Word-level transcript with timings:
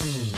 Mm-hmm. 0.00 0.29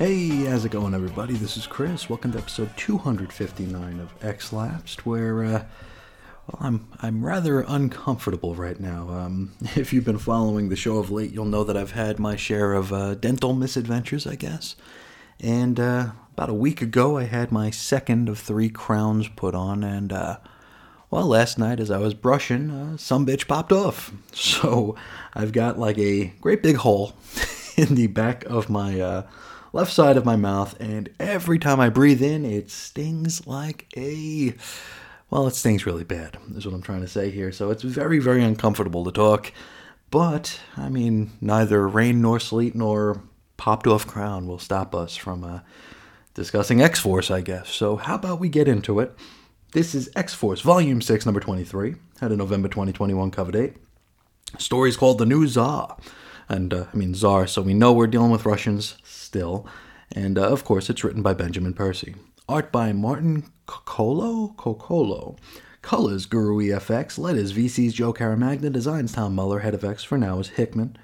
Hey, 0.00 0.46
how's 0.46 0.64
it 0.64 0.70
going, 0.70 0.94
everybody? 0.94 1.34
This 1.34 1.58
is 1.58 1.66
Chris. 1.66 2.08
Welcome 2.08 2.32
to 2.32 2.38
episode 2.38 2.70
259 2.78 4.00
of 4.00 4.24
X 4.24 4.50
Lapsed, 4.50 5.04
where 5.04 5.44
uh, 5.44 5.64
well, 6.46 6.58
I'm 6.58 6.88
I'm 7.02 7.22
rather 7.22 7.60
uncomfortable 7.68 8.54
right 8.54 8.80
now. 8.80 9.10
Um, 9.10 9.52
if 9.76 9.92
you've 9.92 10.06
been 10.06 10.16
following 10.16 10.70
the 10.70 10.74
show 10.74 10.96
of 10.96 11.10
late, 11.10 11.32
you'll 11.32 11.44
know 11.44 11.64
that 11.64 11.76
I've 11.76 11.90
had 11.90 12.18
my 12.18 12.34
share 12.34 12.72
of 12.72 12.94
uh, 12.94 13.14
dental 13.14 13.52
misadventures, 13.52 14.26
I 14.26 14.36
guess. 14.36 14.74
And 15.38 15.78
uh, 15.78 16.12
about 16.32 16.48
a 16.48 16.54
week 16.54 16.80
ago, 16.80 17.18
I 17.18 17.24
had 17.24 17.52
my 17.52 17.68
second 17.68 18.30
of 18.30 18.38
three 18.38 18.70
crowns 18.70 19.28
put 19.28 19.54
on, 19.54 19.84
and 19.84 20.14
uh, 20.14 20.38
well, 21.10 21.26
last 21.26 21.58
night 21.58 21.78
as 21.78 21.90
I 21.90 21.98
was 21.98 22.14
brushing, 22.14 22.70
uh, 22.70 22.96
some 22.96 23.26
bitch 23.26 23.46
popped 23.46 23.70
off. 23.70 24.12
So 24.32 24.96
I've 25.34 25.52
got 25.52 25.78
like 25.78 25.98
a 25.98 26.32
great 26.40 26.62
big 26.62 26.76
hole 26.76 27.12
in 27.76 27.96
the 27.96 28.06
back 28.06 28.46
of 28.46 28.70
my 28.70 28.98
uh, 28.98 29.26
left 29.72 29.92
side 29.92 30.16
of 30.16 30.24
my 30.24 30.36
mouth, 30.36 30.78
and 30.80 31.10
every 31.18 31.58
time 31.58 31.80
I 31.80 31.88
breathe 31.88 32.22
in, 32.22 32.44
it 32.44 32.70
stings 32.70 33.46
like 33.46 33.86
a. 33.96 34.54
Well, 35.30 35.46
it 35.46 35.54
stings 35.54 35.86
really 35.86 36.04
bad, 36.04 36.38
is 36.56 36.66
what 36.66 36.74
I'm 36.74 36.82
trying 36.82 37.02
to 37.02 37.08
say 37.08 37.30
here. 37.30 37.52
So 37.52 37.70
it's 37.70 37.84
very, 37.84 38.18
very 38.18 38.42
uncomfortable 38.42 39.04
to 39.04 39.12
talk. 39.12 39.52
But, 40.10 40.58
I 40.76 40.88
mean, 40.88 41.30
neither 41.40 41.86
rain 41.86 42.20
nor 42.20 42.40
sleet 42.40 42.74
nor 42.74 43.22
popped 43.56 43.86
off 43.86 44.06
crown 44.06 44.48
will 44.48 44.58
stop 44.58 44.92
us 44.92 45.14
from 45.16 45.44
uh, 45.44 45.60
discussing 46.34 46.82
X 46.82 46.98
Force, 46.98 47.30
I 47.30 47.42
guess. 47.42 47.68
So, 47.68 47.96
how 47.96 48.16
about 48.16 48.40
we 48.40 48.48
get 48.48 48.66
into 48.66 48.98
it? 48.98 49.16
This 49.72 49.94
is 49.94 50.10
X 50.16 50.34
Force, 50.34 50.62
Volume 50.62 51.00
6, 51.00 51.24
Number 51.26 51.38
23, 51.38 51.94
had 52.20 52.32
a 52.32 52.36
November 52.36 52.66
2021 52.66 53.30
cover 53.30 53.52
date. 53.52 53.76
Story's 54.58 54.96
called 54.96 55.18
The 55.18 55.26
New 55.26 55.46
Tsar. 55.46 55.96
And, 56.48 56.74
uh, 56.74 56.86
I 56.92 56.96
mean, 56.96 57.14
Tsar, 57.14 57.46
so 57.46 57.62
we 57.62 57.74
know 57.74 57.92
we're 57.92 58.08
dealing 58.08 58.32
with 58.32 58.46
Russians 58.46 58.98
still. 59.30 59.64
And, 60.10 60.36
uh, 60.36 60.48
of 60.48 60.64
course, 60.64 60.90
it's 60.90 61.04
written 61.04 61.22
by 61.22 61.34
Benjamin 61.34 61.72
Percy. 61.72 62.16
Art 62.48 62.72
by 62.72 62.92
Martin 62.92 63.44
Coccolo? 63.66 64.48
Coccolo. 64.56 65.36
Colors 65.82 66.26
Guru 66.26 66.58
EFX. 66.58 67.16
Letters 67.16 67.52
VC's 67.52 67.94
Joe 67.94 68.12
Caramagna. 68.12 68.72
Designs 68.72 69.12
Tom 69.12 69.36
Muller. 69.36 69.60
Head 69.60 69.72
of 69.72 69.84
X 69.84 70.02
for 70.02 70.18
now 70.18 70.40
is 70.40 70.48
Hickman. 70.48 70.96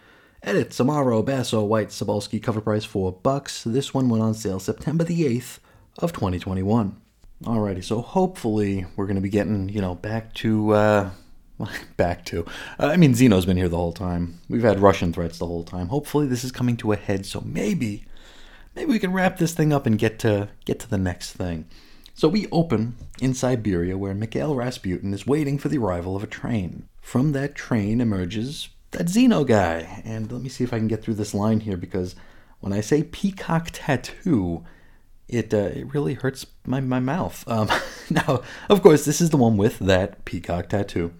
Edit 0.42 0.70
Samaro 0.70 1.24
Basso, 1.24 1.62
White, 1.62 1.90
Sobolski. 1.90 2.42
Cover 2.42 2.60
price 2.60 2.84
4 2.84 3.12
bucks. 3.12 3.62
This 3.62 3.94
one 3.94 4.08
went 4.08 4.24
on 4.24 4.34
sale 4.34 4.58
September 4.58 5.04
the 5.04 5.22
8th 5.22 5.60
of 6.00 6.12
2021. 6.12 6.96
Alrighty, 7.44 7.84
so 7.84 8.00
hopefully 8.00 8.86
we're 8.96 9.06
going 9.06 9.14
to 9.14 9.22
be 9.22 9.28
getting, 9.28 9.68
you 9.68 9.80
know, 9.80 9.94
back 9.94 10.34
to, 10.34 10.72
uh, 10.72 11.10
back 11.96 12.24
to. 12.24 12.44
Uh, 12.80 12.86
I 12.86 12.96
mean, 12.96 13.14
Xeno's 13.14 13.46
been 13.46 13.56
here 13.56 13.68
the 13.68 13.76
whole 13.76 13.92
time. 13.92 14.40
We've 14.48 14.64
had 14.64 14.80
Russian 14.80 15.12
threats 15.12 15.38
the 15.38 15.46
whole 15.46 15.62
time. 15.62 15.88
Hopefully 15.88 16.26
this 16.26 16.42
is 16.42 16.50
coming 16.50 16.76
to 16.78 16.90
a 16.90 16.96
head, 16.96 17.24
so 17.24 17.40
maybe, 17.44 18.04
maybe 18.76 18.92
we 18.92 18.98
can 18.98 19.12
wrap 19.12 19.38
this 19.38 19.54
thing 19.54 19.72
up 19.72 19.86
and 19.86 19.98
get 19.98 20.18
to 20.20 20.50
get 20.64 20.78
to 20.80 20.88
the 20.88 20.98
next 20.98 21.32
thing. 21.32 21.66
So 22.14 22.28
we 22.28 22.46
open 22.50 22.96
in 23.20 23.34
Siberia, 23.34 23.98
where 23.98 24.14
Mikhail 24.14 24.54
Rasputin 24.54 25.12
is 25.12 25.26
waiting 25.26 25.58
for 25.58 25.68
the 25.68 25.78
arrival 25.78 26.16
of 26.16 26.22
a 26.22 26.28
train. 26.28 26.88
From 27.00 27.32
that 27.32 27.54
train 27.54 28.00
emerges 28.00 28.68
that 28.92 29.06
Xeno 29.06 29.46
guy, 29.46 30.02
and 30.04 30.30
let 30.30 30.40
me 30.40 30.48
see 30.48 30.64
if 30.64 30.72
I 30.72 30.78
can 30.78 30.88
get 30.88 31.02
through 31.02 31.14
this 31.14 31.34
line 31.34 31.60
here 31.60 31.76
because 31.76 32.14
when 32.60 32.72
I 32.72 32.80
say 32.80 33.02
peacock 33.02 33.68
tattoo, 33.72 34.64
it 35.28 35.52
uh, 35.52 35.70
it 35.74 35.92
really 35.92 36.14
hurts 36.14 36.46
my, 36.64 36.80
my 36.80 37.00
mouth. 37.00 37.44
Um, 37.48 37.68
now, 38.10 38.42
of 38.68 38.82
course, 38.82 39.04
this 39.04 39.20
is 39.20 39.30
the 39.30 39.36
one 39.36 39.56
with 39.56 39.78
that 39.80 40.24
peacock 40.24 40.68
tattoo, 40.68 41.12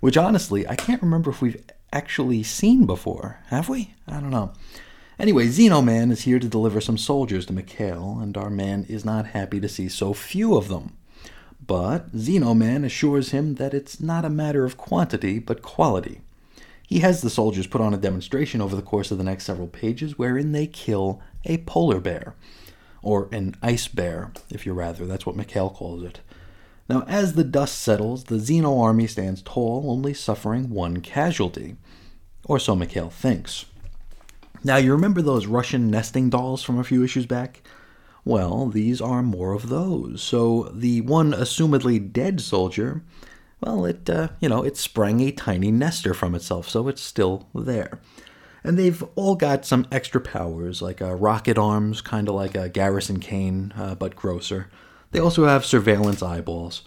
which 0.00 0.16
honestly 0.16 0.66
I 0.68 0.76
can't 0.76 1.02
remember 1.02 1.30
if 1.30 1.40
we've 1.40 1.64
actually 1.92 2.42
seen 2.42 2.86
before. 2.86 3.38
Have 3.46 3.68
we? 3.68 3.94
I 4.06 4.20
don't 4.20 4.30
know. 4.30 4.52
Anyway, 5.22 5.46
Xenoman 5.46 6.10
is 6.10 6.22
here 6.22 6.40
to 6.40 6.48
deliver 6.48 6.80
some 6.80 6.98
soldiers 6.98 7.46
to 7.46 7.52
Mikhail, 7.52 8.18
and 8.20 8.36
our 8.36 8.50
man 8.50 8.84
is 8.88 9.04
not 9.04 9.26
happy 9.26 9.60
to 9.60 9.68
see 9.68 9.88
so 9.88 10.12
few 10.12 10.56
of 10.56 10.66
them. 10.66 10.96
But 11.64 12.10
Xenoman 12.10 12.84
assures 12.84 13.30
him 13.30 13.54
that 13.54 13.72
it's 13.72 14.00
not 14.00 14.24
a 14.24 14.28
matter 14.28 14.64
of 14.64 14.76
quantity, 14.76 15.38
but 15.38 15.62
quality. 15.62 16.22
He 16.88 16.98
has 16.98 17.20
the 17.20 17.30
soldiers 17.30 17.68
put 17.68 17.80
on 17.80 17.94
a 17.94 17.98
demonstration 17.98 18.60
over 18.60 18.74
the 18.74 18.82
course 18.82 19.12
of 19.12 19.18
the 19.18 19.22
next 19.22 19.44
several 19.44 19.68
pages 19.68 20.18
wherein 20.18 20.50
they 20.50 20.66
kill 20.66 21.22
a 21.44 21.58
polar 21.58 22.00
bear 22.00 22.34
or 23.00 23.28
an 23.30 23.54
ice 23.62 23.86
bear, 23.86 24.32
if 24.50 24.66
you 24.66 24.72
rather. 24.72 25.06
That's 25.06 25.24
what 25.24 25.36
Mikhail 25.36 25.70
calls 25.70 26.02
it. 26.02 26.18
Now, 26.88 27.04
as 27.06 27.34
the 27.34 27.44
dust 27.44 27.78
settles, 27.78 28.24
the 28.24 28.38
Xeno 28.38 28.82
army 28.82 29.06
stands 29.06 29.40
tall, 29.40 29.84
only 29.86 30.14
suffering 30.14 30.68
one 30.70 31.00
casualty. 31.00 31.76
Or 32.44 32.58
so 32.58 32.74
Mikhail 32.74 33.08
thinks. 33.08 33.66
Now, 34.64 34.76
you 34.76 34.92
remember 34.92 35.22
those 35.22 35.46
Russian 35.46 35.90
nesting 35.90 36.30
dolls 36.30 36.62
from 36.62 36.78
a 36.78 36.84
few 36.84 37.02
issues 37.02 37.26
back? 37.26 37.62
Well, 38.24 38.66
these 38.66 39.00
are 39.00 39.22
more 39.22 39.52
of 39.52 39.68
those. 39.68 40.22
So, 40.22 40.70
the 40.72 41.00
one 41.00 41.32
assumedly 41.32 42.12
dead 42.12 42.40
soldier, 42.40 43.02
well, 43.60 43.84
it, 43.84 44.08
uh, 44.08 44.28
you 44.40 44.48
know, 44.48 44.62
it 44.62 44.76
sprang 44.76 45.20
a 45.20 45.32
tiny 45.32 45.72
nester 45.72 46.14
from 46.14 46.34
itself, 46.34 46.68
so 46.68 46.86
it's 46.86 47.02
still 47.02 47.48
there. 47.54 48.00
And 48.62 48.78
they've 48.78 49.02
all 49.16 49.34
got 49.34 49.64
some 49.64 49.88
extra 49.90 50.20
powers, 50.20 50.80
like 50.80 51.02
uh, 51.02 51.14
rocket 51.14 51.58
arms, 51.58 52.00
kind 52.00 52.28
of 52.28 52.36
like 52.36 52.54
a 52.54 52.68
Garrison 52.68 53.18
Kane, 53.18 53.72
uh, 53.76 53.96
but 53.96 54.14
grosser. 54.14 54.70
They 55.10 55.18
also 55.18 55.46
have 55.46 55.64
surveillance 55.64 56.22
eyeballs. 56.22 56.82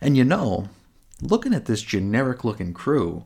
And 0.00 0.16
you 0.16 0.24
know, 0.24 0.68
looking 1.22 1.54
at 1.54 1.66
this 1.66 1.82
generic 1.82 2.44
looking 2.44 2.74
crew, 2.74 3.24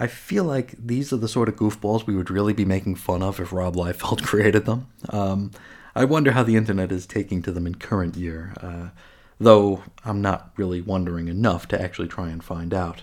I 0.00 0.08
feel 0.08 0.44
like 0.44 0.74
these 0.76 1.12
are 1.12 1.16
the 1.16 1.28
sort 1.28 1.48
of 1.48 1.56
goofballs 1.56 2.06
we 2.06 2.16
would 2.16 2.30
really 2.30 2.52
be 2.52 2.64
making 2.64 2.96
fun 2.96 3.22
of 3.22 3.38
if 3.38 3.52
Rob 3.52 3.76
Liefeld 3.76 4.22
created 4.24 4.66
them. 4.66 4.88
Um, 5.10 5.52
I 5.94 6.04
wonder 6.04 6.32
how 6.32 6.42
the 6.42 6.56
internet 6.56 6.90
is 6.90 7.06
taking 7.06 7.42
to 7.42 7.52
them 7.52 7.66
in 7.66 7.76
current 7.76 8.16
year, 8.16 8.54
uh, 8.60 8.88
though 9.38 9.84
I'm 10.04 10.20
not 10.20 10.52
really 10.56 10.80
wondering 10.80 11.28
enough 11.28 11.68
to 11.68 11.80
actually 11.80 12.08
try 12.08 12.30
and 12.30 12.42
find 12.42 12.74
out. 12.74 13.02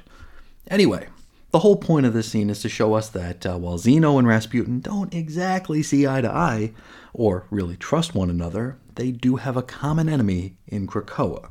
Anyway, 0.70 1.08
the 1.52 1.60
whole 1.60 1.78
point 1.78 2.06
of 2.06 2.14
this 2.14 2.30
scene 2.30 2.50
is 2.50 2.62
to 2.62 2.70
show 2.70 2.94
us 2.94 3.08
that 3.10 3.46
uh, 3.46 3.58
while 3.58 3.78
Xeno 3.78 4.20
and 4.20 4.28
Rasputin 4.28 4.82
don't 4.82 5.14
exactly 5.14 5.82
see 5.82 6.06
eye 6.06 6.22
to 6.22 6.30
eye, 6.30 6.74
or 7.14 7.46
really 7.50 7.78
trust 7.78 8.14
one 8.14 8.30
another, 8.30 8.78
they 8.96 9.12
do 9.12 9.38
have 9.38 9.56
a 9.56 9.64
common 9.64 10.10
enemy 10.10 10.56
in 10.68 10.88
Krakoa. 10.88 11.50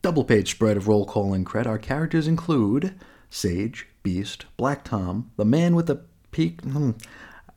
Double 0.00 0.24
page 0.24 0.50
spread 0.50 0.78
of 0.78 0.88
roll 0.88 1.04
call 1.04 1.34
and 1.34 1.44
cred. 1.44 1.66
Our 1.66 1.78
characters 1.78 2.26
include 2.26 2.94
Sage, 3.30 3.86
Beast, 4.08 4.46
Black 4.56 4.84
Tom, 4.84 5.30
the 5.36 5.44
man 5.44 5.74
with 5.74 5.86
the 5.86 6.00
peak. 6.30 6.62
Hmm, 6.62 6.92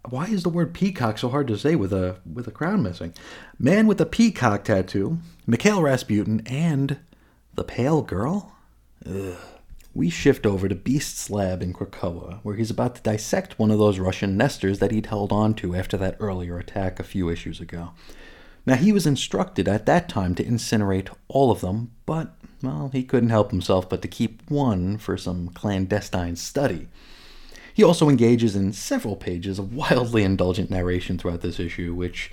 why 0.09 0.25
is 0.25 0.43
the 0.43 0.49
word 0.49 0.73
peacock 0.73 1.17
so 1.17 1.29
hard 1.29 1.47
to 1.47 1.57
say 1.57 1.77
with 1.77 1.93
a 1.93 2.17
with 2.29 2.45
a 2.45 2.51
crown 2.51 2.83
missing? 2.83 3.13
Man 3.57 3.87
with 3.87 3.97
the 3.97 4.05
peacock 4.05 4.65
tattoo, 4.65 5.19
Mikhail 5.47 5.81
Rasputin, 5.81 6.41
and 6.45 6.99
the 7.55 7.63
pale 7.63 8.01
girl. 8.01 8.53
Ugh. 9.07 9.37
We 9.93 10.09
shift 10.09 10.45
over 10.45 10.67
to 10.67 10.75
Beast's 10.75 11.29
lab 11.29 11.63
in 11.63 11.71
Krakoa, 11.71 12.41
where 12.43 12.57
he's 12.57 12.69
about 12.69 12.95
to 12.95 13.01
dissect 13.01 13.57
one 13.57 13.71
of 13.71 13.79
those 13.79 13.97
Russian 13.97 14.35
nesters 14.35 14.79
that 14.79 14.91
he'd 14.91 15.05
held 15.05 15.31
on 15.31 15.53
to 15.53 15.73
after 15.73 15.95
that 15.95 16.17
earlier 16.19 16.57
attack 16.57 16.99
a 16.99 17.03
few 17.03 17.29
issues 17.29 17.61
ago. 17.61 17.91
Now, 18.65 18.75
he 18.75 18.91
was 18.91 19.07
instructed 19.07 19.69
at 19.69 19.85
that 19.85 20.09
time 20.09 20.35
to 20.35 20.43
incinerate 20.43 21.15
all 21.29 21.49
of 21.49 21.61
them, 21.61 21.91
but, 22.05 22.35
well, 22.63 22.89
he 22.93 23.03
couldn't 23.03 23.29
help 23.29 23.51
himself 23.51 23.89
but 23.89 24.01
to 24.01 24.07
keep 24.07 24.41
one 24.49 24.97
for 24.97 25.17
some 25.17 25.49
clandestine 25.49 26.35
study. 26.35 26.87
He 27.73 27.83
also 27.83 28.09
engages 28.09 28.55
in 28.55 28.73
several 28.73 29.15
pages 29.15 29.57
of 29.57 29.73
wildly 29.73 30.23
indulgent 30.23 30.69
narration 30.69 31.17
throughout 31.17 31.41
this 31.41 31.59
issue, 31.59 31.93
which 31.93 32.31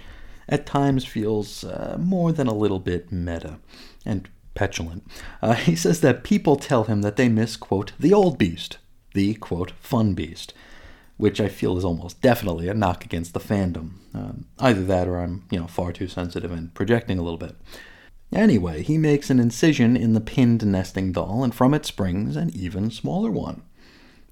at 0.49 0.67
times 0.67 1.05
feels 1.05 1.65
uh, 1.65 1.97
more 2.01 2.33
than 2.33 2.47
a 2.47 2.55
little 2.55 2.79
bit 2.79 3.13
meta, 3.13 3.59
and 4.05 4.29
petulant. 4.55 5.07
Uh, 5.41 5.55
he 5.55 5.77
says 5.77 6.01
that 6.01 6.25
people 6.25 6.57
tell 6.57 6.85
him 6.85 7.03
that 7.03 7.17
they 7.17 7.29
miss, 7.29 7.57
quote, 7.57 7.93
the 7.99 8.13
old 8.13 8.39
beast, 8.39 8.79
the, 9.15 9.35
quote, 9.35 9.71
fun 9.81 10.15
beast, 10.15 10.53
which 11.17 11.41
I 11.41 11.49
feel 11.49 11.79
is 11.79 11.85
almost 11.85 12.21
definitely 12.21 12.69
a 12.69 12.75
knock 12.75 13.05
against 13.05 13.35
the 13.35 13.41
fandom. 13.41 13.91
Um, 14.15 14.47
either 14.59 14.85
that 14.85 15.07
or 15.07 15.19
I'm, 15.19 15.45
you 15.51 15.61
know, 15.61 15.67
far 15.67 15.93
too 15.93 16.09
sensitive 16.09 16.51
and 16.51 16.75
projecting 16.75 17.19
a 17.19 17.23
little 17.23 17.39
bit. 17.39 17.55
Anyway, 18.33 18.83
he 18.83 18.99
makes 18.99 19.31
an 19.31 19.41
incision 19.41 19.97
in 19.97 20.13
the 20.13 20.21
pinned 20.21 20.65
nesting 20.67 21.13
doll, 21.13 21.43
and 21.43 21.55
from 21.55 21.73
it 21.73 21.87
springs 21.87 22.37
an 22.37 22.51
even 22.55 22.91
smaller 22.91 23.31
one. 23.31 23.63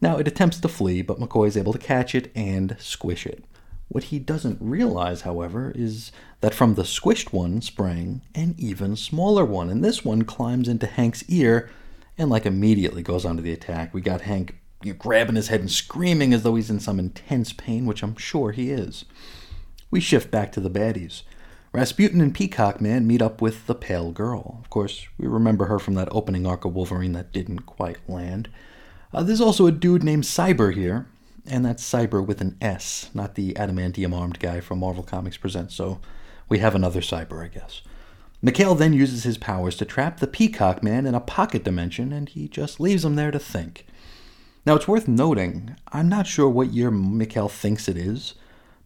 Now, 0.00 0.18
it 0.18 0.28
attempts 0.28 0.60
to 0.60 0.68
flee, 0.68 1.00
but 1.02 1.18
McCoy 1.18 1.48
is 1.48 1.56
able 1.56 1.72
to 1.72 1.78
catch 1.78 2.14
it 2.14 2.30
and 2.34 2.76
squish 2.78 3.26
it. 3.26 3.44
What 3.88 4.04
he 4.04 4.18
doesn't 4.18 4.58
realize, 4.60 5.22
however, 5.22 5.72
is 5.74 6.12
that 6.40 6.54
from 6.54 6.74
the 6.74 6.82
squished 6.82 7.32
one 7.32 7.62
sprang 7.62 8.20
an 8.34 8.54
even 8.58 8.96
smaller 8.96 9.44
one, 9.44 9.70
and 9.70 9.84
this 9.84 10.04
one 10.04 10.24
climbs 10.24 10.68
into 10.68 10.86
Hank's 10.86 11.24
ear 11.28 11.70
and 12.18 12.30
like 12.30 12.46
immediately 12.46 13.02
goes 13.02 13.24
onto 13.24 13.42
the 13.42 13.52
attack. 13.52 13.94
We 13.94 14.00
got 14.00 14.22
Hank 14.22 14.56
grabbing 14.98 15.36
his 15.36 15.48
head 15.48 15.60
and 15.60 15.70
screaming 15.70 16.32
as 16.34 16.42
though 16.42 16.54
he's 16.54 16.70
in 16.70 16.80
some 16.80 16.98
intense 16.98 17.52
pain, 17.52 17.86
which 17.86 18.02
I'm 18.02 18.16
sure 18.16 18.52
he 18.52 18.70
is. 18.70 19.04
We 19.90 20.00
shift 20.00 20.30
back 20.30 20.52
to 20.52 20.60
the 20.60 20.70
baddies. 20.70 21.22
Rasputin 21.76 22.22
and 22.22 22.34
Peacock 22.34 22.80
Man 22.80 23.06
meet 23.06 23.20
up 23.20 23.42
with 23.42 23.66
the 23.66 23.74
Pale 23.74 24.12
Girl. 24.12 24.60
Of 24.62 24.70
course, 24.70 25.08
we 25.18 25.26
remember 25.26 25.66
her 25.66 25.78
from 25.78 25.92
that 25.96 26.08
opening 26.10 26.46
arc 26.46 26.64
of 26.64 26.74
Wolverine 26.74 27.12
that 27.12 27.32
didn't 27.32 27.66
quite 27.66 27.98
land. 28.08 28.48
Uh, 29.12 29.22
there's 29.22 29.42
also 29.42 29.66
a 29.66 29.72
dude 29.72 30.02
named 30.02 30.24
Cyber 30.24 30.72
here, 30.72 31.06
and 31.46 31.66
that's 31.66 31.84
Cyber 31.84 32.26
with 32.26 32.40
an 32.40 32.56
S, 32.62 33.10
not 33.12 33.34
the 33.34 33.52
adamantium 33.52 34.14
armed 34.14 34.38
guy 34.38 34.60
from 34.60 34.78
Marvel 34.78 35.02
Comics 35.02 35.36
Presents, 35.36 35.74
so 35.74 36.00
we 36.48 36.60
have 36.60 36.74
another 36.74 37.02
Cyber, 37.02 37.44
I 37.44 37.48
guess. 37.48 37.82
Mikhail 38.40 38.74
then 38.74 38.94
uses 38.94 39.24
his 39.24 39.36
powers 39.36 39.76
to 39.76 39.84
trap 39.84 40.18
the 40.18 40.26
Peacock 40.26 40.82
Man 40.82 41.04
in 41.04 41.14
a 41.14 41.20
pocket 41.20 41.62
dimension, 41.62 42.10
and 42.10 42.30
he 42.30 42.48
just 42.48 42.80
leaves 42.80 43.04
him 43.04 43.16
there 43.16 43.30
to 43.30 43.38
think. 43.38 43.86
Now, 44.64 44.76
it's 44.76 44.88
worth 44.88 45.08
noting, 45.08 45.76
I'm 45.92 46.08
not 46.08 46.26
sure 46.26 46.48
what 46.48 46.72
year 46.72 46.90
Mikhail 46.90 47.50
thinks 47.50 47.86
it 47.86 47.98
is, 47.98 48.32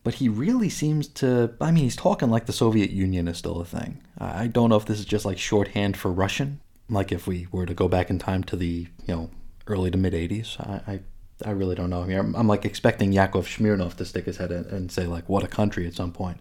but 0.02 0.14
he 0.14 0.28
really 0.28 0.68
seems 0.68 1.06
to. 1.08 1.54
I 1.60 1.70
mean, 1.70 1.84
he's 1.84 1.96
talking 1.96 2.30
like 2.30 2.46
the 2.46 2.52
Soviet 2.52 2.90
Union 2.90 3.28
is 3.28 3.38
still 3.38 3.60
a 3.60 3.64
thing. 3.64 4.02
I 4.18 4.46
don't 4.46 4.70
know 4.70 4.76
if 4.76 4.86
this 4.86 4.98
is 4.98 5.04
just 5.04 5.24
like 5.24 5.38
shorthand 5.38 5.96
for 5.96 6.10
Russian, 6.10 6.60
like 6.88 7.12
if 7.12 7.26
we 7.26 7.46
were 7.52 7.66
to 7.66 7.74
go 7.74 7.88
back 7.88 8.10
in 8.10 8.18
time 8.18 8.44
to 8.44 8.56
the, 8.56 8.88
you 9.06 9.14
know, 9.14 9.30
early 9.66 9.90
to 9.90 9.98
mid 9.98 10.12
80s. 10.12 10.60
I, 10.60 10.92
I 10.92 11.00
I 11.44 11.50
really 11.52 11.74
don't 11.74 11.90
know. 11.90 12.02
I 12.02 12.06
mean, 12.06 12.18
I'm, 12.18 12.36
I'm, 12.36 12.48
like 12.48 12.64
expecting 12.64 13.12
Yakov 13.12 13.46
Smirnoff 13.46 13.96
to 13.96 14.04
stick 14.04 14.26
his 14.26 14.36
head 14.36 14.52
in 14.52 14.64
and 14.66 14.92
say 14.92 15.06
like, 15.06 15.28
"What 15.28 15.44
a 15.44 15.48
country!" 15.48 15.86
at 15.86 15.94
some 15.94 16.12
point. 16.12 16.38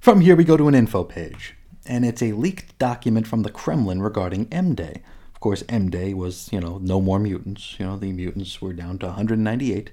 From 0.00 0.20
here, 0.22 0.34
we 0.34 0.44
go 0.44 0.56
to 0.56 0.68
an 0.68 0.74
info 0.74 1.04
page, 1.04 1.54
and 1.84 2.04
it's 2.04 2.22
a 2.22 2.32
leaked 2.32 2.78
document 2.78 3.26
from 3.26 3.42
the 3.42 3.50
Kremlin 3.50 4.00
regarding 4.00 4.48
M 4.50 4.74
Day. 4.74 5.02
Of 5.34 5.40
course, 5.40 5.62
M 5.68 5.90
Day 5.90 6.14
was, 6.14 6.50
you 6.52 6.60
know, 6.60 6.78
no 6.78 7.00
more 7.00 7.18
mutants. 7.18 7.76
You 7.78 7.86
know, 7.86 7.96
the 7.96 8.12
mutants 8.12 8.62
were 8.62 8.72
down 8.72 8.98
to 9.00 9.06
198, 9.06 9.90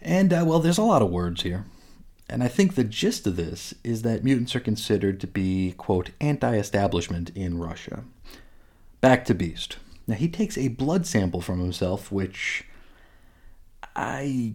and 0.00 0.32
uh, 0.32 0.44
well, 0.46 0.60
there's 0.60 0.78
a 0.78 0.82
lot 0.82 1.02
of 1.02 1.10
words 1.10 1.42
here. 1.42 1.64
And 2.28 2.42
I 2.42 2.48
think 2.48 2.74
the 2.74 2.84
gist 2.84 3.26
of 3.26 3.36
this 3.36 3.74
is 3.84 4.02
that 4.02 4.24
mutants 4.24 4.56
are 4.56 4.60
considered 4.60 5.20
to 5.20 5.26
be, 5.26 5.74
quote, 5.76 6.10
anti 6.20 6.56
establishment 6.56 7.30
in 7.34 7.58
Russia. 7.58 8.04
Back 9.00 9.24
to 9.26 9.34
Beast. 9.34 9.76
Now, 10.06 10.14
he 10.14 10.28
takes 10.28 10.56
a 10.56 10.68
blood 10.68 11.06
sample 11.06 11.40
from 11.40 11.60
himself, 11.60 12.10
which 12.10 12.64
I 13.96 14.54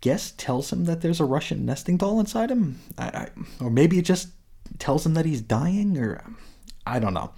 guess 0.00 0.32
tells 0.32 0.72
him 0.72 0.84
that 0.84 1.00
there's 1.00 1.20
a 1.20 1.24
Russian 1.24 1.64
nesting 1.64 1.96
doll 1.96 2.20
inside 2.20 2.50
him. 2.50 2.80
I, 2.98 3.04
I, 3.04 3.28
or 3.60 3.70
maybe 3.70 3.98
it 3.98 4.04
just 4.04 4.28
tells 4.78 5.06
him 5.06 5.14
that 5.14 5.26
he's 5.26 5.40
dying, 5.40 5.96
or 5.98 6.22
I 6.86 6.98
don't 6.98 7.14
know. 7.14 7.32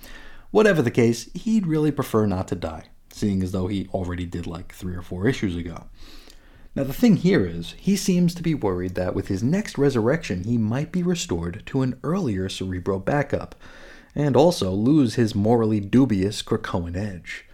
Whatever 0.51 0.83
the 0.83 0.91
case, 0.91 1.31
he'd 1.35 1.67
really 1.67 1.91
prefer 1.91 2.27
not 2.27 2.49
to 2.49 2.55
die, 2.55 2.85
seeing 3.11 3.43
as 3.43 3.53
though 3.53 3.67
he 3.67 3.89
already 3.93 4.25
did 4.25 4.47
like 4.47 4.73
three 4.73 4.95
or 4.95 5.03
four 5.03 5.27
issues 5.27 5.57
ago. 5.57 5.85
Now, 6.77 6.83
the 6.83 6.93
thing 6.93 7.17
here 7.17 7.47
is, 7.47 7.75
he 7.79 7.95
seems 7.95 8.35
to 8.35 8.43
be 8.43 8.55
worried 8.55 8.97
that 8.97 9.15
with 9.15 9.29
his 9.29 9.45
next 9.45 9.79
resurrection, 9.79 10.43
he 10.43 10.59
might 10.59 10.91
be 10.91 11.05
restored 11.05 11.63
to 11.67 11.83
an 11.83 12.01
earlier 12.03 12.49
Cerebro 12.49 12.99
backup, 12.99 13.55
and 14.15 14.37
also 14.37 14.73
lose 14.73 15.15
his 15.15 15.35
morally 15.35 15.79
dubious 15.79 16.43
Krakoan 16.43 16.97
edge. 16.97 17.45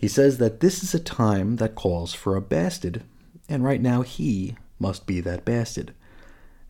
He 0.00 0.08
says 0.08 0.38
that 0.38 0.60
this 0.60 0.82
is 0.82 0.94
a 0.94 1.00
time 1.00 1.56
that 1.56 1.74
calls 1.76 2.14
for 2.14 2.34
a 2.34 2.40
bastard, 2.40 3.02
and 3.48 3.62
right 3.62 3.80
now 3.80 4.02
he 4.02 4.56
must 4.80 5.06
be 5.06 5.20
that 5.20 5.44
bastard. 5.44 5.92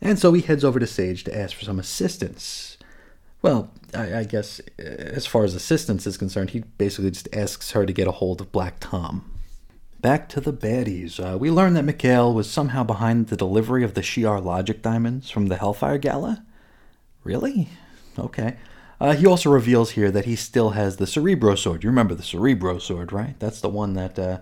And 0.01 0.19
so 0.19 0.33
he 0.33 0.43
heads 0.43 0.65
over 0.65 0.79
to 0.79 0.87
Sage 0.87 1.25
to 1.25 1.37
ask 1.37 1.57
for 1.57 1.65
some 1.65 1.79
assistance. 1.79 2.77
Well, 3.41 3.71
I, 3.95 4.19
I 4.21 4.25
guess 4.25 4.61
as 4.79 5.27
far 5.27 5.45
as 5.45 5.55
assistance 5.55 6.07
is 6.07 6.17
concerned, 6.17 6.51
he 6.51 6.61
basically 6.77 7.11
just 7.11 7.29
asks 7.33 7.71
her 7.73 7.87
to 7.87 7.93
get 7.93 8.09
a 8.09 8.13
hold 8.13 8.41
of 8.41 8.53
Black 8.53 8.77
Tom. 8.81 9.38
Back 10.01 10.29
to 10.29 10.41
the 10.41 10.53
baddies. 10.53 11.19
Uh, 11.19 11.37
we 11.37 11.51
learn 11.51 11.75
that 11.75 11.85
Mikhail 11.85 12.33
was 12.33 12.49
somehow 12.49 12.85
behind 12.85 13.27
the 13.27 13.37
delivery 13.37 13.83
of 13.83 13.95
the 13.95 14.01
Shi'ar 14.01 14.43
Logic 14.43 14.81
diamonds 14.81 15.29
from 15.29 15.47
the 15.47 15.57
Hellfire 15.57 15.99
Gala. 15.99 16.45
Really? 17.25 17.69
Okay. 18.17 18.57
Uh, 19.01 19.15
he 19.15 19.27
also 19.27 19.51
reveals 19.51 19.93
here 19.93 20.13
that 20.13 20.25
he 20.25 20.37
still 20.37 20.71
has 20.71 20.97
the 20.97 21.07
Cerebro 21.07 21.57
sword. 21.57 21.83
You 21.83 21.91
remember 21.91 22.15
the 22.15 22.23
Cerebro 22.23 22.79
sword, 22.79 23.13
right? 23.13 23.35
That's 23.41 23.61
the 23.61 23.69
one 23.69 23.95
that 23.95 24.19
uh, 24.19 24.39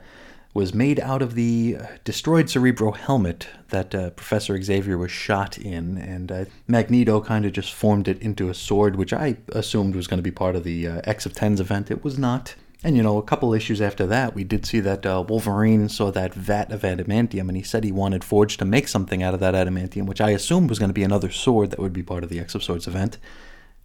was 0.52 0.74
made 0.74 1.00
out 1.00 1.22
of 1.22 1.34
the 1.34 1.78
destroyed 2.04 2.50
Cerebro 2.50 2.92
helmet 2.92 3.48
that 3.68 3.94
uh, 3.94 4.10
Professor 4.10 4.60
Xavier 4.60 4.98
was 4.98 5.10
shot 5.10 5.58
in, 5.58 5.98
and 5.98 6.32
uh, 6.32 6.44
Magneto 6.66 7.20
kind 7.20 7.44
of 7.46 7.52
just 7.52 7.72
formed 7.72 8.08
it 8.08 8.20
into 8.20 8.48
a 8.48 8.54
sword, 8.54 8.96
which 8.96 9.12
I 9.12 9.36
assumed 9.50 9.96
was 9.96 10.06
going 10.06 10.18
to 10.18 10.22
be 10.22 10.30
part 10.30 10.56
of 10.56 10.64
the 10.64 10.86
uh, 10.86 11.00
X 11.04 11.24
of 11.26 11.34
Tens 11.34 11.60
event. 11.60 11.90
It 11.90 12.04
was 12.04 12.18
not. 12.18 12.54
And 12.84 12.96
you 12.96 13.02
know, 13.02 13.18
a 13.18 13.22
couple 13.22 13.54
issues 13.54 13.80
after 13.80 14.06
that, 14.06 14.34
we 14.34 14.44
did 14.44 14.66
see 14.66 14.80
that 14.80 15.04
uh, 15.04 15.24
Wolverine 15.26 15.88
saw 15.88 16.10
that 16.12 16.34
vat 16.34 16.70
of 16.70 16.82
adamantium, 16.82 17.48
and 17.48 17.56
he 17.56 17.62
said 17.62 17.84
he 17.84 17.92
wanted 17.92 18.22
Forge 18.22 18.58
to 18.58 18.64
make 18.64 18.86
something 18.86 19.22
out 19.22 19.34
of 19.34 19.40
that 19.40 19.54
adamantium, 19.54 20.06
which 20.06 20.20
I 20.20 20.30
assumed 20.30 20.68
was 20.68 20.78
going 20.78 20.90
to 20.90 20.94
be 20.94 21.02
another 21.02 21.30
sword 21.30 21.70
that 21.70 21.80
would 21.80 21.92
be 21.92 22.02
part 22.02 22.22
of 22.22 22.30
the 22.30 22.38
X 22.38 22.54
of 22.54 22.62
Swords 22.62 22.86
event 22.86 23.18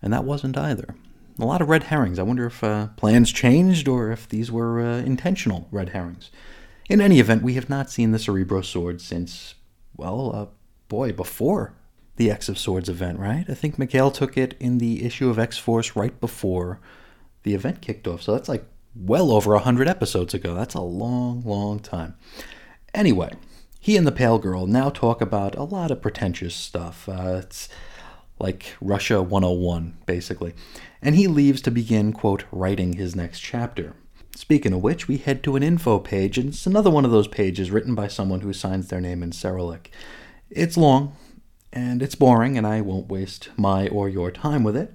and 0.02 0.12
that 0.12 0.24
wasn't 0.24 0.58
either. 0.58 0.96
A 1.40 1.46
lot 1.46 1.62
of 1.62 1.70
red 1.70 1.84
herrings. 1.84 2.20
I 2.20 2.24
wonder 2.24 2.46
if 2.46 2.64
uh, 2.64 2.88
plans 2.98 3.32
changed 3.32 3.88
or 3.88 4.12
if 4.12 4.28
these 4.28 4.52
were 4.52 4.82
uh, 4.82 4.98
intentional 4.98 5.68
red 5.72 5.90
herrings. 5.90 6.30
In 6.90 7.02
any 7.02 7.20
event, 7.20 7.44
we 7.44 7.54
have 7.54 7.70
not 7.70 7.90
seen 7.90 8.12
the 8.12 8.20
Cerebro 8.20 8.62
sword 8.62 9.00
since, 9.02 9.56
well, 9.96 10.36
uh, 10.36 10.46
boy, 10.90 11.14
before 11.14 11.74
the 12.18 12.30
X 12.30 12.50
of 12.50 12.60
Swords 12.60 12.90
event, 12.90 13.20
right? 13.20 13.46
I 13.48 13.54
think 13.54 13.80
Mikhail 13.80 14.12
took 14.12 14.38
it 14.38 14.56
in 14.60 14.80
the 14.80 15.06
issue 15.06 15.30
of 15.30 15.40
X 15.40 15.58
Force 15.58 15.96
right 15.96 16.20
before 16.20 16.80
the 17.44 17.54
event 17.54 17.82
kicked 17.82 18.08
off. 18.08 18.22
So 18.22 18.34
that's 18.34 18.50
like 18.50 18.66
well 18.96 19.32
over 19.32 19.54
100 19.54 19.88
episodes 19.88 20.34
ago. 20.34 20.54
That's 20.54 20.76
a 20.76 20.82
long, 20.82 21.44
long 21.44 21.80
time. 21.80 22.16
Anyway, 22.94 23.34
he 23.80 23.98
and 23.98 24.06
the 24.06 24.12
Pale 24.12 24.40
Girl 24.40 24.68
now 24.68 24.90
talk 24.90 25.22
about 25.22 25.56
a 25.56 25.64
lot 25.64 25.92
of 25.92 26.02
pretentious 26.02 26.56
stuff. 26.56 27.08
Uh, 27.08 27.42
it's 27.44 27.70
like 28.40 28.76
Russia 28.82 29.22
101, 29.22 29.98
basically. 30.06 30.54
And 31.02 31.16
he 31.16 31.28
leaves 31.28 31.62
to 31.62 31.72
begin, 31.72 32.14
quote, 32.14 32.44
writing 32.52 32.94
his 32.94 33.16
next 33.16 33.40
chapter. 33.40 33.96
Speaking 34.36 34.74
of 34.74 34.82
which, 34.82 35.08
we 35.08 35.18
head 35.18 35.44
to 35.44 35.56
an 35.56 35.64
info 35.64 36.00
page, 36.00 36.38
and 36.38 36.50
it's 36.50 36.66
another 36.66 36.90
one 36.90 37.06
of 37.06 37.12
those 37.12 37.28
pages 37.28 37.72
written 37.72 37.96
by 37.96 38.08
someone 38.08 38.42
who 38.42 38.54
signs 38.54 38.88
their 38.88 39.02
name 39.02 39.22
in 39.24 39.32
Cyrillic. 39.32 39.92
It's 40.50 40.78
long, 40.78 41.16
and 41.74 42.02
it's 42.02 42.16
boring, 42.16 42.58
and 42.58 42.66
I 42.66 42.82
won't 42.82 43.10
waste 43.10 43.50
my 43.58 43.88
or 43.88 44.10
your 44.10 44.32
time 44.32 44.64
with 44.64 44.76
it. 44.76 44.94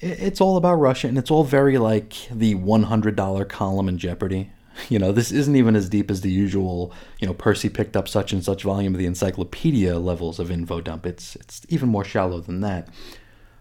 It's 0.00 0.40
all 0.40 0.56
about 0.56 0.74
Russia, 0.74 1.08
and 1.08 1.16
it's 1.16 1.30
all 1.30 1.44
very 1.44 1.78
like 1.78 2.14
the 2.30 2.54
$100 2.56 3.48
column 3.48 3.88
in 3.88 3.98
Jeopardy. 3.98 4.50
You 4.88 4.98
know, 4.98 5.12
this 5.12 5.30
isn't 5.30 5.54
even 5.54 5.76
as 5.76 5.88
deep 5.88 6.10
as 6.10 6.22
the 6.22 6.32
usual, 6.32 6.92
you 7.20 7.28
know, 7.28 7.34
Percy 7.34 7.68
picked 7.68 7.96
up 7.96 8.08
such 8.08 8.32
and 8.32 8.44
such 8.44 8.64
volume 8.64 8.94
of 8.94 8.98
the 8.98 9.06
encyclopedia 9.06 9.98
levels 9.98 10.40
of 10.40 10.50
info 10.50 10.80
dump. 10.80 11.06
It's 11.06 11.36
it's 11.36 11.64
even 11.68 11.88
more 11.90 12.04
shallow 12.04 12.40
than 12.40 12.60
that. 12.62 12.88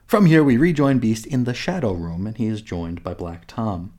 From 0.08 0.25
here 0.25 0.44
we 0.44 0.58
rejoin 0.58 0.98
Beast 0.98 1.28
in 1.28 1.44
the 1.44 1.54
Shadow 1.54 1.94
Room 1.94 2.25
and 2.25 2.36
he 2.38 2.48
is 2.48 2.63
joined 2.63 3.04
by 3.04 3.13
Black 3.13 3.46
Tom. 3.48 3.94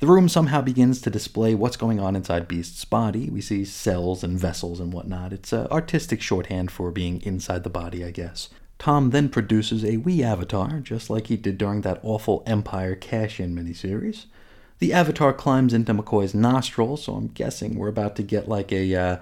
The 0.00 0.06
room 0.06 0.28
somehow 0.28 0.60
begins 0.62 1.00
to 1.02 1.10
display 1.10 1.54
what's 1.54 1.76
going 1.76 2.00
on 2.00 2.16
inside 2.16 2.48
Beast's 2.48 2.84
body. 2.84 3.28
We 3.30 3.40
see 3.40 3.64
cells 3.64 4.24
and 4.24 4.38
vessels 4.38 4.80
and 4.80 4.92
whatnot. 4.92 5.32
It's 5.32 5.52
a 5.52 5.70
artistic 5.70 6.22
shorthand 6.22 6.70
for 6.70 6.90
being 6.90 7.20
inside 7.22 7.64
the 7.64 7.70
body, 7.70 8.04
I 8.04 8.10
guess. 8.10 8.48
Tom 8.80 9.10
then 9.10 9.28
produces 9.28 9.84
a 9.84 9.98
wee 9.98 10.24
avatar, 10.24 10.80
just 10.80 11.10
like 11.10 11.26
he 11.26 11.36
did 11.36 11.58
during 11.58 11.82
that 11.82 12.00
awful 12.02 12.42
Empire 12.46 12.94
cash 12.94 13.38
in 13.38 13.54
miniseries. 13.54 14.24
The 14.78 14.94
avatar 14.94 15.34
climbs 15.34 15.74
into 15.74 15.92
McCoy's 15.92 16.34
nostril, 16.34 16.96
so 16.96 17.14
I'm 17.14 17.28
guessing 17.28 17.74
we're 17.74 17.88
about 17.88 18.16
to 18.16 18.22
get 18.22 18.48
like 18.48 18.72
a 18.72 18.94
uh, 18.94 19.16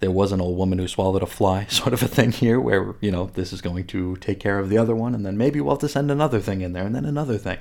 there 0.00 0.10
was 0.10 0.32
an 0.32 0.40
old 0.40 0.58
woman 0.58 0.80
who 0.80 0.88
swallowed 0.88 1.22
a 1.22 1.26
fly 1.26 1.64
sort 1.68 1.94
of 1.94 2.02
a 2.02 2.08
thing 2.08 2.32
here, 2.32 2.58
where, 2.58 2.96
you 3.00 3.12
know, 3.12 3.30
this 3.34 3.52
is 3.52 3.60
going 3.60 3.86
to 3.86 4.16
take 4.16 4.40
care 4.40 4.58
of 4.58 4.68
the 4.68 4.78
other 4.78 4.96
one, 4.96 5.14
and 5.14 5.24
then 5.24 5.38
maybe 5.38 5.60
we'll 5.60 5.74
have 5.74 5.80
to 5.80 5.88
send 5.88 6.10
another 6.10 6.40
thing 6.40 6.60
in 6.60 6.72
there, 6.72 6.84
and 6.84 6.94
then 6.94 7.04
another 7.04 7.38
thing. 7.38 7.58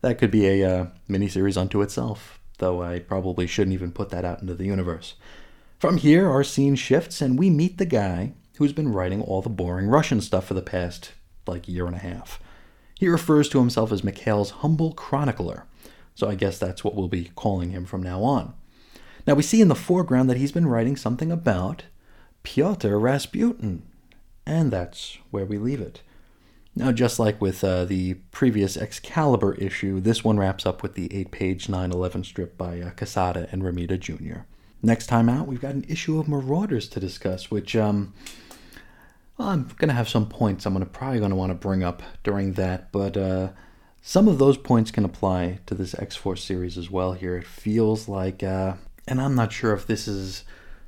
That 0.00 0.18
could 0.18 0.32
be 0.32 0.48
a 0.48 0.68
uh, 0.68 0.86
miniseries 1.08 1.56
unto 1.56 1.80
itself, 1.80 2.40
though 2.58 2.82
I 2.82 2.98
probably 2.98 3.46
shouldn't 3.46 3.74
even 3.74 3.92
put 3.92 4.10
that 4.10 4.24
out 4.24 4.40
into 4.40 4.54
the 4.54 4.66
universe. 4.66 5.14
From 5.78 5.98
here, 5.98 6.28
our 6.28 6.42
scene 6.42 6.74
shifts, 6.74 7.20
and 7.20 7.38
we 7.38 7.50
meet 7.50 7.78
the 7.78 7.86
guy 7.86 8.32
who's 8.58 8.72
been 8.72 8.92
writing 8.92 9.22
all 9.22 9.40
the 9.40 9.48
boring 9.48 9.86
Russian 9.86 10.20
stuff 10.20 10.46
for 10.46 10.54
the 10.54 10.62
past, 10.62 11.12
like, 11.46 11.68
year 11.68 11.86
and 11.86 11.94
a 11.94 12.00
half. 12.00 12.40
He 12.98 13.06
refers 13.08 13.48
to 13.50 13.60
himself 13.60 13.92
as 13.92 14.02
Mikhail's 14.02 14.50
humble 14.50 14.92
chronicler, 14.92 15.64
So 16.16 16.28
I 16.28 16.34
guess 16.34 16.58
that's 16.58 16.82
what 16.82 16.96
we'll 16.96 17.06
be 17.06 17.30
calling 17.36 17.70
him 17.70 17.86
from 17.86 18.02
now 18.02 18.24
on. 18.24 18.54
Now 19.24 19.34
we 19.34 19.44
see 19.44 19.60
in 19.60 19.68
the 19.68 19.76
foreground 19.76 20.28
that 20.28 20.36
he's 20.36 20.50
been 20.50 20.66
writing 20.66 20.96
something 20.96 21.30
about 21.30 21.84
Pyotr 22.42 22.98
Rasputin, 22.98 23.84
and 24.44 24.72
that's 24.72 25.18
where 25.30 25.44
we 25.44 25.58
leave 25.58 25.80
it. 25.80 26.02
Now, 26.74 26.90
just 26.90 27.20
like 27.20 27.40
with 27.40 27.62
uh, 27.62 27.84
the 27.84 28.14
previous 28.32 28.76
Excalibur 28.76 29.54
issue, 29.54 30.00
this 30.00 30.24
one 30.24 30.38
wraps 30.38 30.66
up 30.66 30.82
with 30.82 30.94
the 30.94 31.14
eight 31.14 31.30
page 31.30 31.68
9 31.68 31.92
11 31.92 32.24
strip 32.24 32.58
by 32.58 32.80
uh, 32.80 32.90
Quesada 32.90 33.48
and 33.52 33.62
Romita 33.62 33.98
Jr. 33.98 34.40
Next 34.82 35.06
time 35.06 35.28
out, 35.28 35.46
we've 35.46 35.60
got 35.60 35.74
an 35.74 35.84
issue 35.88 36.18
of 36.18 36.28
Marauders 36.28 36.88
to 36.90 37.00
discuss, 37.00 37.50
which 37.50 37.74
um, 37.74 38.14
well, 39.38 39.48
I'm 39.48 39.70
going 39.78 39.88
to 39.88 39.94
have 39.94 40.08
some 40.08 40.28
points 40.28 40.66
I'm 40.66 40.72
gonna, 40.72 40.86
probably 40.86 41.20
going 41.20 41.30
to 41.30 41.36
want 41.36 41.50
to 41.50 41.54
bring 41.54 41.84
up 41.84 42.02
during 42.24 42.54
that, 42.54 42.90
but 42.90 43.16
uh, 43.16 43.50
some 44.02 44.26
of 44.26 44.38
those 44.38 44.58
points 44.58 44.90
can 44.90 45.04
apply 45.04 45.60
to 45.66 45.74
this 45.74 45.94
X 45.94 46.16
Force 46.16 46.42
series 46.42 46.76
as 46.76 46.90
well 46.90 47.12
here. 47.12 47.36
It 47.36 47.46
feels 47.46 48.08
like, 48.08 48.42
uh, 48.42 48.74
and 49.06 49.20
I'm 49.20 49.36
not 49.36 49.52
sure 49.52 49.72
if 49.72 49.86
this 49.86 50.08
is 50.08 50.44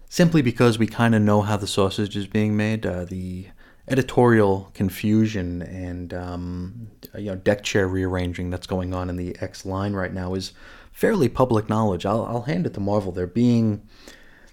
simply 0.08 0.42
because 0.42 0.78
we 0.78 0.88
kind 0.88 1.14
of 1.14 1.22
know 1.22 1.42
how 1.42 1.56
the 1.56 1.68
sausage 1.68 2.16
is 2.16 2.26
being 2.26 2.56
made. 2.56 2.84
Uh, 2.84 3.04
the 3.04 3.46
editorial 3.88 4.70
confusion 4.72 5.62
and 5.62 6.14
um, 6.14 6.90
you 7.16 7.26
know 7.26 7.34
deck 7.34 7.64
chair 7.64 7.88
rearranging 7.88 8.48
that's 8.48 8.66
going 8.66 8.94
on 8.94 9.10
in 9.10 9.16
the 9.16 9.36
X 9.40 9.66
line 9.66 9.94
right 9.94 10.12
now 10.12 10.34
is 10.34 10.52
fairly 10.92 11.28
public 11.28 11.68
knowledge. 11.68 12.06
I'll, 12.06 12.24
I'll 12.24 12.42
hand 12.42 12.66
it 12.66 12.74
to 12.74 12.80
Marvel. 12.80 13.10
They're 13.10 13.26
being 13.26 13.82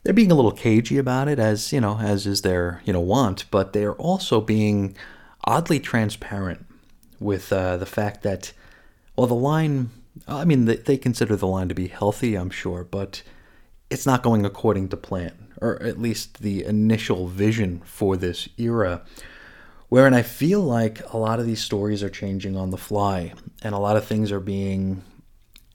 they're 0.08 0.14
being 0.14 0.32
a 0.32 0.36
little 0.36 0.54
cagey 0.54 0.98
about 0.98 1.28
it, 1.28 1.38
as 1.38 1.74
you 1.74 1.82
know, 1.82 2.00
as 2.00 2.26
is 2.26 2.42
their 2.42 2.82
you 2.86 2.94
know 2.94 3.02
want, 3.02 3.44
but 3.52 3.74
they're 3.74 3.96
also 3.96 4.40
being 4.40 4.96
oddly 5.44 5.82
transparent 5.82 6.66
with 7.20 7.52
uh, 7.52 7.76
the 7.76 7.86
fact 7.86 8.24
that 8.24 8.54
well, 9.18 9.28
the 9.28 9.34
line. 9.34 9.90
I 10.26 10.46
mean, 10.46 10.64
they, 10.64 10.78
they 10.78 10.96
consider 10.98 11.36
the 11.36 11.46
line 11.46 11.68
to 11.68 11.76
be 11.76 11.90
healthy, 11.90 12.36
I'm 12.36 12.50
sure, 12.50 12.86
but 12.86 13.22
it's 13.90 14.06
not 14.06 14.24
going 14.24 14.46
according 14.46 14.88
to 14.90 14.98
plan 14.98 15.50
or 15.60 15.84
at 15.84 16.00
least 16.00 16.40
the 16.40 16.64
initial 16.64 17.28
vision 17.28 17.82
for 17.84 18.16
this 18.16 18.48
era. 18.58 19.02
Wherein 19.90 20.14
I 20.14 20.22
feel 20.22 20.62
like 20.62 21.02
a 21.14 21.18
lot 21.18 21.42
of 21.42 21.46
these 21.46 21.62
stories 21.62 22.02
are 22.02 22.10
changing 22.10 22.56
on 22.56 22.70
the 22.70 22.78
fly, 22.78 23.34
and 23.62 23.76
a 23.76 23.78
lot 23.78 23.98
of 23.98 24.06
things 24.06 24.32
are 24.32 24.40
being. 24.40 25.04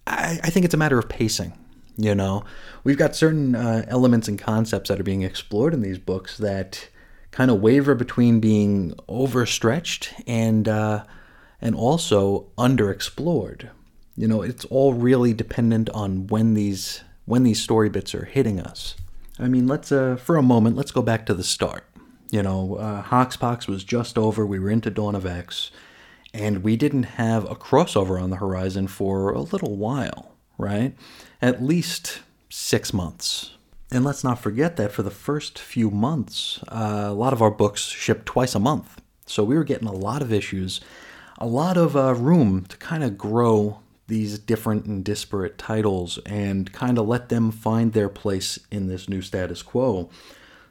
I, 0.07 0.41
I 0.43 0.49
think 0.49 0.65
it's 0.65 0.75
a 0.75 0.79
matter 0.79 0.99
of 0.99 1.11
pacing. 1.11 1.53
You 1.97 2.15
know, 2.15 2.45
we've 2.85 2.97
got 2.97 3.15
certain 3.15 3.55
uh, 3.55 3.85
elements 3.87 4.27
and 4.27 4.39
concepts 4.39 4.89
that 4.89 4.99
are 4.99 5.05
being 5.05 5.23
explored 5.23 5.75
in 5.75 5.83
these 5.83 5.99
books 5.99 6.39
that 6.39 6.89
kind 7.31 7.51
of 7.51 7.61
waver 7.61 7.95
between 7.95 8.41
being 8.41 8.95
overstretched 9.09 10.15
and 10.27 10.69
uh, 10.69 11.05
and 11.61 11.75
also 11.75 12.47
underexplored. 12.57 13.71
You 14.17 14.29
know, 14.29 14.43
it's 14.43 14.65
all 14.67 14.95
really 14.95 15.33
dependent 15.33 15.91
on 15.91 16.27
when 16.27 16.55
these 16.55 17.03
when 17.25 17.43
these 17.43 17.63
story 17.63 17.89
bits 17.89 18.15
are 18.15 18.25
hitting 18.25 18.61
us. 18.61 18.95
I 19.39 19.49
mean, 19.49 19.67
let's 19.67 19.91
uh, 19.91 20.17
for 20.17 20.37
a 20.37 20.43
moment, 20.43 20.77
let's 20.77 20.91
go 20.91 21.03
back 21.03 21.27
to 21.27 21.35
the 21.35 21.45
start. 21.45 21.85
You 22.31 22.43
know, 22.43 22.77
uh, 22.77 23.03
Hoxpox 23.03 23.67
was 23.67 23.85
just 23.85 24.17
over. 24.17 24.47
We 24.47 24.59
were 24.59 24.71
into 24.71 24.91
Dawn 24.91 25.15
of 25.15 25.27
X, 25.27 25.71
and 26.33 26.63
we 26.63 26.77
didn't 26.77 27.03
have 27.03 27.45
a 27.51 27.55
crossover 27.55 28.23
on 28.23 28.31
the 28.31 28.37
horizon 28.37 28.89
for 28.89 29.31
a 29.31 29.41
little 29.41 29.77
while, 29.77 30.33
right? 30.59 30.95
At 31.41 31.63
least 31.63 32.21
six 32.49 32.93
months. 32.93 33.53
And 33.91 34.05
let's 34.05 34.25
not 34.25 34.39
forget 34.39 34.77
that 34.77 34.93
for 34.93 35.03
the 35.03 35.11
first 35.11 35.59
few 35.59 35.91
months, 35.91 36.61
uh, 36.69 37.07
a 37.09 37.13
lot 37.13 37.33
of 37.33 37.43
our 37.43 37.51
books 37.51 37.83
shipped 37.83 38.27
twice 38.27 38.55
a 38.55 38.59
month. 38.59 39.01
So 39.27 39.45
we 39.45 39.55
were 39.55 39.65
getting 39.65 39.89
a 39.89 39.93
lot 39.93 40.23
of 40.23 40.33
issues, 40.33 40.81
a 41.39 41.47
lot 41.47 41.77
of 41.77 41.97
uh, 41.97 42.15
room 42.15 42.65
to 42.67 42.77
kind 42.79 43.05
of 43.05 43.19
grow 43.19 43.81
these 44.09 44.39
different 44.39 44.85
and 44.85 45.05
disparate 45.05 45.59
titles 45.59 46.19
and 46.27 46.73
kind 46.73 46.99
of 46.99 47.07
let 47.07 47.29
them 47.29 47.51
find 47.51 47.93
their 47.93 48.09
place 48.09 48.59
in 48.71 48.87
this 48.87 49.09
new 49.09 49.23
status 49.23 49.63
quo. 49.63 50.11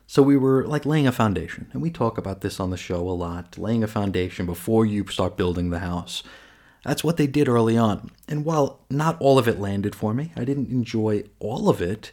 So 0.08 0.22
we 0.22 0.36
were 0.36 0.66
like 0.66 0.86
laying 0.86 1.08
a 1.08 1.12
foundation, 1.12 1.70
and 1.72 1.82
we 1.82 1.90
talk 1.90 2.18
about 2.18 2.42
this 2.42 2.60
on 2.60 2.70
the 2.70 2.78
show 2.78 3.08
a 3.08 3.12
lot 3.12 3.58
laying 3.58 3.84
a 3.84 3.88
foundation 3.88 4.46
before 4.46 4.86
you 4.86 5.08
start 5.08 5.38
building 5.38 5.70
the 5.70 5.80
house. 5.80 6.22
That's 6.84 7.04
what 7.04 7.18
they 7.18 7.28
did 7.28 7.48
early 7.48 7.78
on. 7.78 8.12
And 8.28 8.44
while 8.44 8.80
not 8.90 9.20
all 9.20 9.38
of 9.38 9.48
it 9.48 9.60
landed 9.60 9.96
for 9.96 10.14
me, 10.14 10.32
I 10.36 10.44
didn't 10.44 10.72
enjoy 10.72 11.24
all 11.40 11.70
of 11.70 11.82
it, 11.82 12.12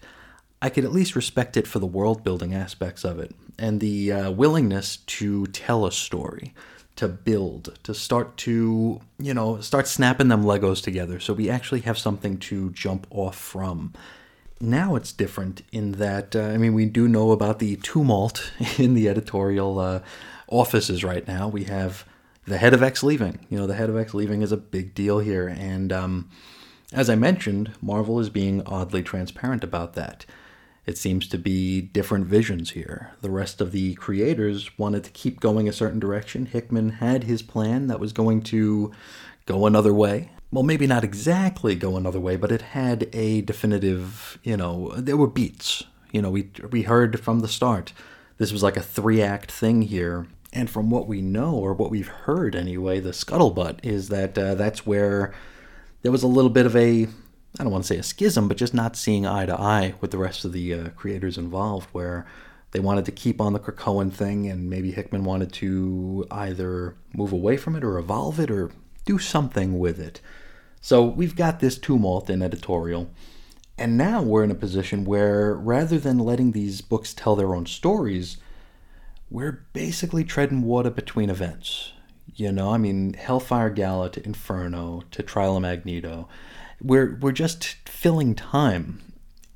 I 0.61 0.71
could 0.71 0.85
at 0.85 0.93
least 0.93 1.15
respect 1.15 1.57
it 1.57 1.67
for 1.67 1.79
the 1.79 1.87
world 1.87 2.25
building 2.25 2.55
aspects 2.55 3.05
of 3.05 3.19
it 3.19 3.35
and 3.59 3.81
the 3.81 4.13
uh, 4.13 4.31
willingness 4.31 4.97
to 4.97 5.47
tell 5.47 5.87
a 5.87 5.93
story 5.93 6.53
to 6.97 7.07
build, 7.07 7.79
to 7.85 7.95
start 7.95 8.37
to, 8.39 9.01
you 9.21 9.33
know, 9.33 9.61
start 9.61 9.87
snapping 9.87 10.29
them 10.29 10.43
Legos 10.43 10.83
together 10.83 11.21
so 11.21 11.33
we 11.33 11.49
actually 11.49 11.81
have 11.81 11.97
something 11.97 12.39
to 12.39 12.71
jump 12.71 13.07
off 13.11 13.37
from. 13.37 13.93
Now 14.61 14.97
it's 14.97 15.13
different 15.13 15.63
in 15.71 15.93
that, 15.93 16.35
uh, 16.35 16.41
I 16.41 16.57
mean, 16.57 16.75
we 16.75 16.87
do 16.87 17.07
know 17.07 17.31
about 17.31 17.61
the 17.61 17.77
tumult 17.77 18.51
in 18.79 18.95
the 18.95 19.09
editorial 19.09 19.79
uh, 19.79 20.01
offices 20.49 21.05
right 21.05 21.27
now. 21.27 21.47
We 21.47 21.65
have 21.65 22.05
the 22.49 22.59
head 22.59 22.75
of 22.75 22.83
X 22.83 23.03
leaving. 23.03 23.47
You 23.51 23.59
know, 23.59 23.67
the 23.67 23.75
head 23.75 23.91
of 23.91 23.97
X 23.97 24.15
leaving 24.15 24.43
is 24.43 24.53
a 24.53 24.57
big 24.57 24.95
deal 24.95 25.19
here. 25.19 25.49
And 25.49 25.93
um, 25.93 26.31
as 26.93 27.09
I 27.11 27.15
mentioned, 27.15 27.73
Marvel 27.81 28.19
is 28.19 28.31
being 28.31 28.63
oddly 28.67 29.03
transparent 29.03 29.63
about 29.63 29.95
that. 29.95 30.25
It 30.87 30.97
seems 30.97 31.29
to 31.29 31.39
be 31.39 31.83
different 31.83 32.27
visions 32.27 32.71
here. 32.71 33.13
The 33.21 33.31
rest 33.31 33.61
of 33.61 33.73
the 33.73 33.95
creators 33.97 34.79
wanted 34.79 35.05
to 35.05 35.11
keep 35.11 35.39
going 35.39 35.69
a 35.69 35.73
certain 35.73 36.01
direction. 36.01 36.47
Hickman 36.47 36.93
had 36.93 37.25
his 37.25 37.43
plan 37.43 37.89
that 37.89 38.01
was 38.01 38.15
going 38.15 38.41
to 38.45 38.93
go 39.45 39.67
another 39.67 39.93
way. 39.93 40.31
Well, 40.51 40.65
maybe 40.65 40.87
not 40.87 41.05
exactly 41.05 41.75
go 41.75 41.99
another 41.99 42.21
way, 42.21 42.37
but 42.37 42.51
it 42.51 42.63
had 42.63 43.11
a 43.13 43.43
definitive, 43.43 44.39
you 44.43 44.57
know, 44.57 44.93
there 44.97 45.19
were 45.19 45.27
beats. 45.27 45.85
You 46.11 46.23
know, 46.23 46.31
we 46.31 46.51
we 46.71 46.83
heard 46.83 47.21
from 47.21 47.41
the 47.41 47.49
start. 47.49 47.93
This 48.39 48.51
was 48.51 48.63
like 48.63 48.79
a 48.79 48.83
three-act 48.83 49.53
thing 49.53 49.83
here. 49.83 50.27
And 50.53 50.71
from 50.71 50.91
what 50.91 51.07
we 51.07 51.21
know, 51.21 51.55
or 51.55 51.75
what 51.75 51.91
we've 51.91 52.09
heard 52.09 52.57
anyway, 52.57 53.01
the 53.01 53.11
scuttlebutt 53.11 53.85
is 53.85 54.09
that 54.09 54.39
uh, 54.39 54.55
that's 54.55 54.87
where 54.87 55.35
there 56.03 56.13
was 56.13 56.23
a 56.23 56.29
little 56.29 56.51
bit 56.51 56.67
of 56.67 56.75
a 56.75 57.07
I 57.59 57.63
don't 57.63 57.73
want 57.73 57.85
to 57.85 57.89
say 57.89 57.99
a 57.99 58.03
schism, 58.03 58.47
but 58.47 58.57
just 58.57 58.75
not 58.75 58.97
seeing 58.97 59.27
eye 59.27 59.47
to 59.47 59.59
eye 59.59 59.95
with 60.01 60.11
the 60.11 60.19
rest 60.19 60.45
of 60.45 60.53
the 60.53 60.75
uh, 60.75 60.89
creators 60.91 61.39
involved, 61.39 61.89
where 61.93 62.27
they 62.71 62.81
wanted 62.81 63.05
to 63.07 63.13
keep 63.13 63.41
on 63.41 63.53
the 63.53 63.59
Krakoan 63.59 64.13
thing, 64.13 64.47
and 64.49 64.69
maybe 64.69 64.93
Hickman 64.93 65.25
wanted 65.25 65.53
to 65.55 66.27
either 66.31 66.97
move 67.15 67.33
away 67.33 67.57
from 67.57 67.75
it 67.75 67.83
or 67.83 67.99
evolve 67.99 68.39
it 68.39 68.51
or 68.51 68.71
do 69.07 69.19
something 69.19 69.79
with 69.79 69.99
it. 69.99 70.21
So 70.81 71.05
we've 71.05 71.35
got 71.35 71.61
this 71.61 71.79
tumult 71.79 72.29
in 72.29 72.43
editorial, 72.43 73.11
and 73.79 73.97
now 73.97 74.23
we're 74.23 74.45
in 74.45 74.51
a 74.51 74.57
position 74.57 75.05
where 75.05 75.55
rather 75.55 75.99
than 75.99 76.19
letting 76.19 76.53
these 76.53 76.81
books 76.81 77.15
tell 77.15 77.35
their 77.35 77.55
own 77.55 77.67
stories, 77.67 78.37
we're 79.31 79.67
basically 79.73 80.25
treading 80.25 80.63
water 80.63 80.91
between 80.91 81.31
events. 81.31 81.93
You 82.35 82.53
know, 82.53 82.73
I 82.73 82.79
mean, 82.79 83.15
Hellfire 83.15 83.71
Gala 83.71 84.11
to 84.11 84.25
Inferno 84.25 85.03
to 85.11 85.23
Trial 85.23 85.57
of 85.57 85.63
Magneto 85.63 86.29
we're 86.81 87.17
we're 87.21 87.33
just 87.33 87.89
filling 87.89 88.35
time. 88.35 89.01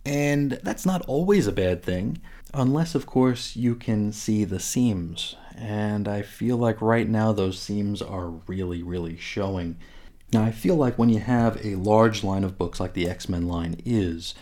And 0.05 0.53
that's 0.65 0.85
not 0.85 1.03
always 1.03 1.47
a 1.47 1.53
bad 1.53 1.83
thing, 1.83 2.21
unless 2.53 2.95
of 2.95 3.07
course 3.07 3.55
you 3.55 3.77
can 3.77 4.13
see 4.13 4.45
the 4.45 4.61
seams. 4.61 5.37
And 5.57 6.09
I 6.09 6.23
feel 6.23 6.57
like 6.57 6.83
right 6.83 7.09
now 7.09 7.33
those 7.33 7.59
seams 7.59 8.03
are 8.03 8.29
really 8.29 8.83
really 8.83 9.17
showing. 9.17 9.77
Now 10.33 10.43
I 10.43 10.51
feel 10.51 10.77
like 10.77 10.99
when 10.99 11.11
you 11.11 11.21
have 11.21 11.65
a 11.65 11.77
large 11.77 12.25
line 12.25 12.43
of 12.43 12.59
books 12.59 12.81
like 12.81 12.95
the 12.95 13.09
X-Men 13.09 13.47
line 13.47 13.77
is, 13.85 14.35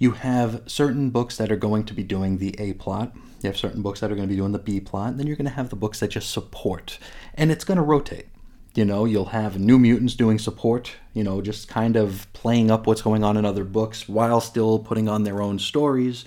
you 0.00 0.12
have 0.12 0.62
certain 0.66 1.10
books 1.10 1.36
that 1.36 1.52
are 1.52 1.56
going 1.56 1.84
to 1.84 1.94
be 1.94 2.02
doing 2.02 2.38
the 2.38 2.58
A 2.58 2.72
plot, 2.72 3.12
you 3.42 3.48
have 3.48 3.56
certain 3.56 3.82
books 3.82 4.00
that 4.00 4.10
are 4.10 4.14
going 4.16 4.26
to 4.26 4.32
be 4.32 4.38
doing 4.38 4.52
the 4.52 4.58
B 4.58 4.80
plot, 4.80 5.10
and 5.10 5.20
then 5.20 5.26
you're 5.26 5.36
going 5.36 5.44
to 5.44 5.52
have 5.52 5.68
the 5.68 5.76
books 5.76 6.00
that 6.00 6.08
just 6.08 6.30
support. 6.30 6.98
And 7.34 7.52
it's 7.52 7.64
going 7.64 7.76
to 7.76 7.82
rotate. 7.82 8.26
You 8.74 8.86
know, 8.86 9.04
you'll 9.04 9.26
have 9.26 9.58
New 9.58 9.78
Mutants 9.78 10.14
doing 10.14 10.38
support, 10.38 10.96
you 11.12 11.22
know, 11.22 11.42
just 11.42 11.68
kind 11.68 11.96
of 11.96 12.32
playing 12.32 12.70
up 12.70 12.86
what's 12.86 13.02
going 13.02 13.22
on 13.22 13.36
in 13.36 13.44
other 13.44 13.64
books 13.64 14.08
while 14.08 14.40
still 14.40 14.78
putting 14.78 15.06
on 15.06 15.24
their 15.24 15.42
own 15.42 15.58
stories. 15.58 16.24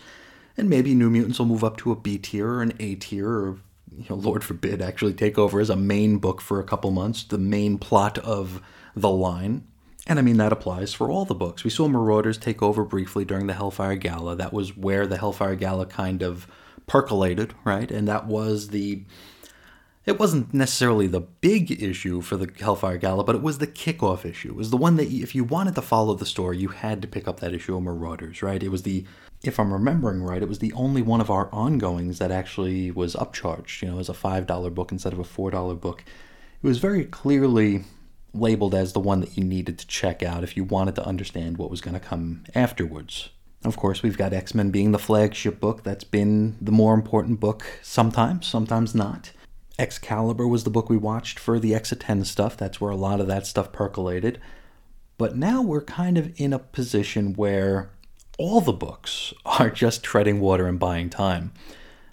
And 0.56 0.70
maybe 0.70 0.94
New 0.94 1.10
Mutants 1.10 1.40
will 1.40 1.48
move 1.48 1.64
up 1.64 1.78
to 1.78 1.92
a 1.92 1.96
B 1.96 2.20
tier 2.20 2.48
or 2.48 2.62
an 2.62 2.74
A 2.80 2.94
tier 2.96 3.28
or, 3.28 3.58
you 3.98 4.06
know, 4.08 4.16
Lord 4.16 4.44
forbid, 4.44 4.84
actually 4.84 5.14
take 5.14 5.40
over 5.40 5.60
as 5.60 5.72
a 5.72 5.76
main 5.76 6.18
book 6.18 6.42
for 6.42 6.60
a 6.60 6.64
couple 6.64 6.92
months, 6.92 7.24
the 7.24 7.40
main 7.40 7.80
plot 7.80 8.20
of 8.20 8.62
the 8.96 9.10
line. 9.10 9.66
And 10.06 10.20
I 10.20 10.22
mean, 10.22 10.38
that 10.38 10.52
applies 10.52 10.94
for 10.94 11.10
all 11.10 11.24
the 11.24 11.34
books. 11.34 11.64
We 11.64 11.70
saw 11.70 11.88
Marauders 11.88 12.38
take 12.38 12.62
over 12.62 12.84
briefly 12.84 13.24
during 13.24 13.48
the 13.48 13.54
Hellfire 13.54 13.96
Gala. 13.96 14.36
That 14.36 14.52
was 14.52 14.76
where 14.76 15.08
the 15.08 15.18
Hellfire 15.18 15.56
Gala 15.56 15.86
kind 15.86 16.22
of 16.22 16.46
percolated, 16.88 17.54
right? 17.64 17.90
And 17.90 18.08
that 18.08 18.28
was 18.28 18.70
the 18.70 19.04
it 20.06 20.20
wasn't 20.20 20.54
necessarily 20.54 21.08
the 21.08 21.22
big 21.22 21.82
issue 21.82 22.20
for 22.22 22.36
the 22.36 22.52
Hellfire 22.60 22.98
Gala, 22.98 23.24
but 23.24 23.36
it 23.36 23.42
was 23.42 23.60
the 23.60 23.68
kickoff 23.68 24.26
issue. 24.26 24.50
It 24.50 24.56
was 24.56 24.70
the 24.70 24.78
one 24.78 24.98
that 24.98 25.08
if 25.08 25.34
you 25.34 25.46
wanted 25.46 25.76
to 25.76 25.82
follow 25.82 26.14
the 26.14 26.26
story, 26.26 26.58
you 26.58 26.68
had 26.70 27.02
to 27.02 27.08
pick 27.08 27.26
up 27.26 27.40
that 27.40 27.54
issue 27.54 27.78
of 27.78 27.84
Marauders, 27.84 28.44
right? 28.44 28.62
It 28.62 28.68
was 28.68 28.84
the, 28.84 29.06
if 29.44 29.58
I'm 29.60 29.72
remembering 29.72 30.22
right, 30.22 30.42
it 30.42 30.50
was 30.50 30.60
the 30.60 30.74
only 30.74 31.02
one 31.02 31.22
of 31.22 31.32
our 31.32 31.50
ongoings 31.54 32.20
that 32.20 32.32
actually 32.32 32.92
was 32.92 33.16
upcharged, 33.16 33.82
you 33.82 33.92
know, 33.92 34.00
as 34.00 34.10
a 34.10 34.14
$5 34.14 34.74
book 34.76 34.92
instead 34.92 35.14
of 35.14 35.20
a 35.20 35.24
$4 35.24 35.80
book. 35.80 36.04
It 36.62 36.68
was 36.68 36.80
very 36.80 37.06
clearly 37.06 37.86
labeled 38.34 38.74
as 38.74 38.94
the 38.94 39.00
one 39.00 39.22
that 39.22 39.38
you 39.38 39.44
needed 39.44 39.78
to 39.80 39.88
check 39.88 40.24
out 40.24 40.44
if 40.44 40.58
you 40.58 40.64
wanted 40.64 40.96
to 40.96 41.06
understand 41.06 41.58
what 41.58 41.70
was 41.70 41.82
going 41.82 41.94
to 41.94 42.00
come 42.00 42.44
afterwards. 42.56 43.30
Of 43.64 43.78
course, 43.78 44.04
we've 44.04 44.18
got 44.18 44.34
X 44.34 44.54
Men 44.54 44.72
being 44.72 44.92
the 44.92 45.00
flagship 45.00 45.60
book. 45.60 45.84
That's 45.84 46.04
been 46.04 46.58
the 46.60 46.72
more 46.72 46.94
important 46.94 47.40
book 47.40 47.66
sometimes, 47.82 48.46
sometimes 48.46 48.94
not. 48.94 49.32
Excalibur 49.80 50.48
was 50.48 50.64
the 50.64 50.70
book 50.70 50.90
we 50.90 50.98
watched 50.98 51.40
for 51.40 51.60
the 51.60 51.74
X 51.74 51.92
of 51.92 52.00
10 52.00 52.26
stuff. 52.26 52.58
That's 52.58 52.80
where 52.80 52.92
a 52.92 52.96
lot 52.96 53.20
of 53.20 53.28
that 53.28 53.48
stuff 53.48 53.72
percolated. 53.72 54.40
But 55.18 55.38
now 55.38 55.62
we're 55.62 55.84
kind 55.84 56.18
of 56.18 56.40
in 56.40 56.54
a 56.54 56.60
position 56.60 57.34
where 57.34 57.90
all 58.38 58.62
the 58.62 58.74
books 58.74 59.34
are 59.46 59.70
just 59.70 60.04
treading 60.04 60.40
water 60.40 60.68
and 60.68 60.80
buying 60.80 61.10
time. 61.10 61.54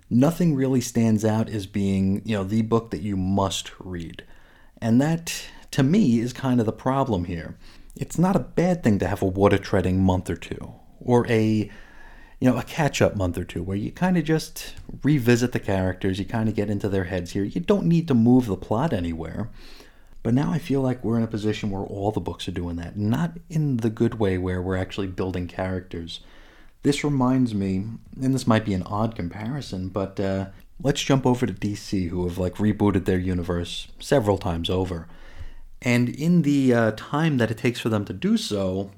Nothing 0.08 0.54
really 0.54 0.80
stands 0.80 1.24
out 1.24 1.48
as 1.48 1.66
being, 1.66 2.22
you 2.24 2.36
know, 2.36 2.44
the 2.44 2.62
book 2.62 2.90
that 2.90 3.02
you 3.02 3.16
must 3.16 3.70
read. 3.78 4.24
And 4.80 5.00
that, 5.00 5.44
to 5.72 5.82
me, 5.82 6.18
is 6.20 6.32
kind 6.32 6.60
of 6.60 6.66
the 6.66 6.72
problem 6.72 7.24
here. 7.24 7.56
It's 7.96 8.18
not 8.18 8.36
a 8.36 8.40
bad 8.40 8.82
thing 8.82 8.98
to 9.00 9.08
have 9.08 9.22
a 9.22 9.26
water 9.26 9.58
treading 9.58 10.02
month 10.02 10.30
or 10.30 10.36
two, 10.36 10.74
or 11.00 11.26
a 11.28 11.70
you 12.40 12.50
know, 12.50 12.56
a 12.56 12.62
catch 12.62 13.02
up 13.02 13.14
month 13.14 13.36
or 13.36 13.44
two 13.44 13.62
where 13.62 13.76
you 13.76 13.92
kind 13.92 14.16
of 14.16 14.24
just 14.24 14.74
revisit 15.02 15.52
the 15.52 15.60
characters, 15.60 16.18
you 16.18 16.24
kind 16.24 16.48
of 16.48 16.54
get 16.54 16.70
into 16.70 16.88
their 16.88 17.04
heads 17.04 17.32
here. 17.32 17.44
You 17.44 17.60
don't 17.60 17.84
need 17.84 18.08
to 18.08 18.14
move 18.14 18.46
the 18.46 18.56
plot 18.56 18.94
anywhere. 18.94 19.50
But 20.22 20.34
now 20.34 20.50
I 20.50 20.58
feel 20.58 20.80
like 20.80 21.04
we're 21.04 21.18
in 21.18 21.22
a 21.22 21.28
position 21.28 21.70
where 21.70 21.82
all 21.82 22.10
the 22.10 22.20
books 22.20 22.48
are 22.48 22.52
doing 22.52 22.76
that. 22.76 22.96
Not 22.96 23.38
in 23.48 23.78
the 23.78 23.90
good 23.90 24.14
way 24.14 24.38
where 24.38 24.60
we're 24.60 24.76
actually 24.76 25.06
building 25.06 25.48
characters. 25.48 26.20
This 26.82 27.04
reminds 27.04 27.54
me, 27.54 27.84
and 28.20 28.34
this 28.34 28.46
might 28.46 28.64
be 28.64 28.74
an 28.74 28.82
odd 28.84 29.14
comparison, 29.14 29.88
but 29.88 30.18
uh, 30.18 30.46
let's 30.82 31.02
jump 31.02 31.26
over 31.26 31.46
to 31.46 31.52
DC, 31.52 32.08
who 32.08 32.26
have 32.26 32.38
like 32.38 32.54
rebooted 32.54 33.04
their 33.04 33.18
universe 33.18 33.88
several 33.98 34.38
times 34.38 34.70
over. 34.70 35.08
And 35.82 36.08
in 36.08 36.42
the 36.42 36.74
uh, 36.74 36.92
time 36.96 37.38
that 37.38 37.50
it 37.50 37.58
takes 37.58 37.80
for 37.80 37.88
them 37.88 38.04
to 38.04 38.12
do 38.12 38.36
so, 38.36 38.90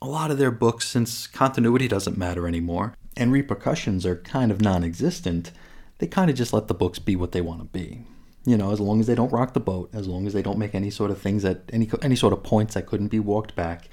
a 0.00 0.06
lot 0.06 0.30
of 0.30 0.38
their 0.38 0.52
books, 0.52 0.86
since 0.86 1.26
continuity 1.26 1.88
doesn't 1.88 2.16
matter 2.16 2.46
anymore 2.46 2.94
and 3.18 3.32
repercussions 3.32 4.06
are 4.06 4.16
kind 4.16 4.50
of 4.50 4.62
non 4.62 4.84
existent, 4.84 5.50
they 5.98 6.06
kind 6.06 6.30
of 6.30 6.36
just 6.36 6.52
let 6.52 6.68
the 6.68 6.74
books 6.74 6.98
be 6.98 7.16
what 7.16 7.32
they 7.32 7.40
want 7.40 7.60
to 7.60 7.66
be. 7.66 8.04
You 8.46 8.56
know, 8.56 8.70
as 8.70 8.80
long 8.80 9.00
as 9.00 9.06
they 9.06 9.16
don't 9.16 9.32
rock 9.32 9.52
the 9.52 9.60
boat, 9.60 9.90
as 9.92 10.06
long 10.06 10.26
as 10.26 10.32
they 10.32 10.40
don't 10.40 10.58
make 10.58 10.74
any 10.74 10.88
sort 10.88 11.10
of 11.10 11.20
things 11.20 11.42
that 11.42 11.62
any 11.70 11.90
any 12.00 12.16
sort 12.16 12.32
of 12.32 12.44
points 12.44 12.74
that 12.74 12.86
couldn't 12.86 13.08
be 13.08 13.18
walked 13.18 13.54
back. 13.54 13.88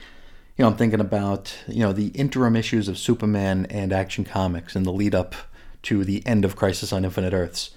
You 0.56 0.64
know, 0.64 0.70
I'm 0.70 0.78
thinking 0.78 1.02
about 1.02 1.58
you 1.68 1.82
know 1.82 1.92
the 1.92 2.08
interim 2.10 2.56
issues 2.56 2.88
of 2.88 2.98
Superman 2.98 3.66
and 3.70 3.92
Action 3.92 4.24
Comics 4.24 4.76
and 4.76 4.86
the 4.86 4.94
lead 4.94 5.16
up 5.16 5.36
to 5.84 6.06
the 6.06 6.26
end 6.26 6.46
of 6.46 6.56
Crisis 6.56 6.94
on 6.94 7.04
Infinite 7.04 7.34
Earths. 7.34 7.72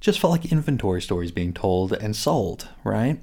Just 0.00 0.18
felt 0.18 0.32
like 0.32 0.50
inventory 0.50 1.00
stories 1.00 1.30
being 1.30 1.54
told 1.54 1.92
and 1.92 2.16
sold, 2.16 2.68
right? 2.82 3.20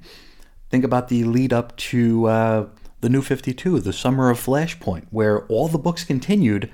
Think 0.70 0.84
about 0.84 1.08
the 1.08 1.24
lead 1.24 1.52
up 1.52 1.76
to 1.76 2.26
uh, 2.26 2.66
the 3.00 3.08
New 3.08 3.22
52, 3.22 3.80
the 3.80 3.92
summer 3.92 4.30
of 4.30 4.38
Flashpoint, 4.38 5.06
where 5.10 5.44
all 5.46 5.66
the 5.66 5.78
books 5.78 6.04
continued, 6.04 6.70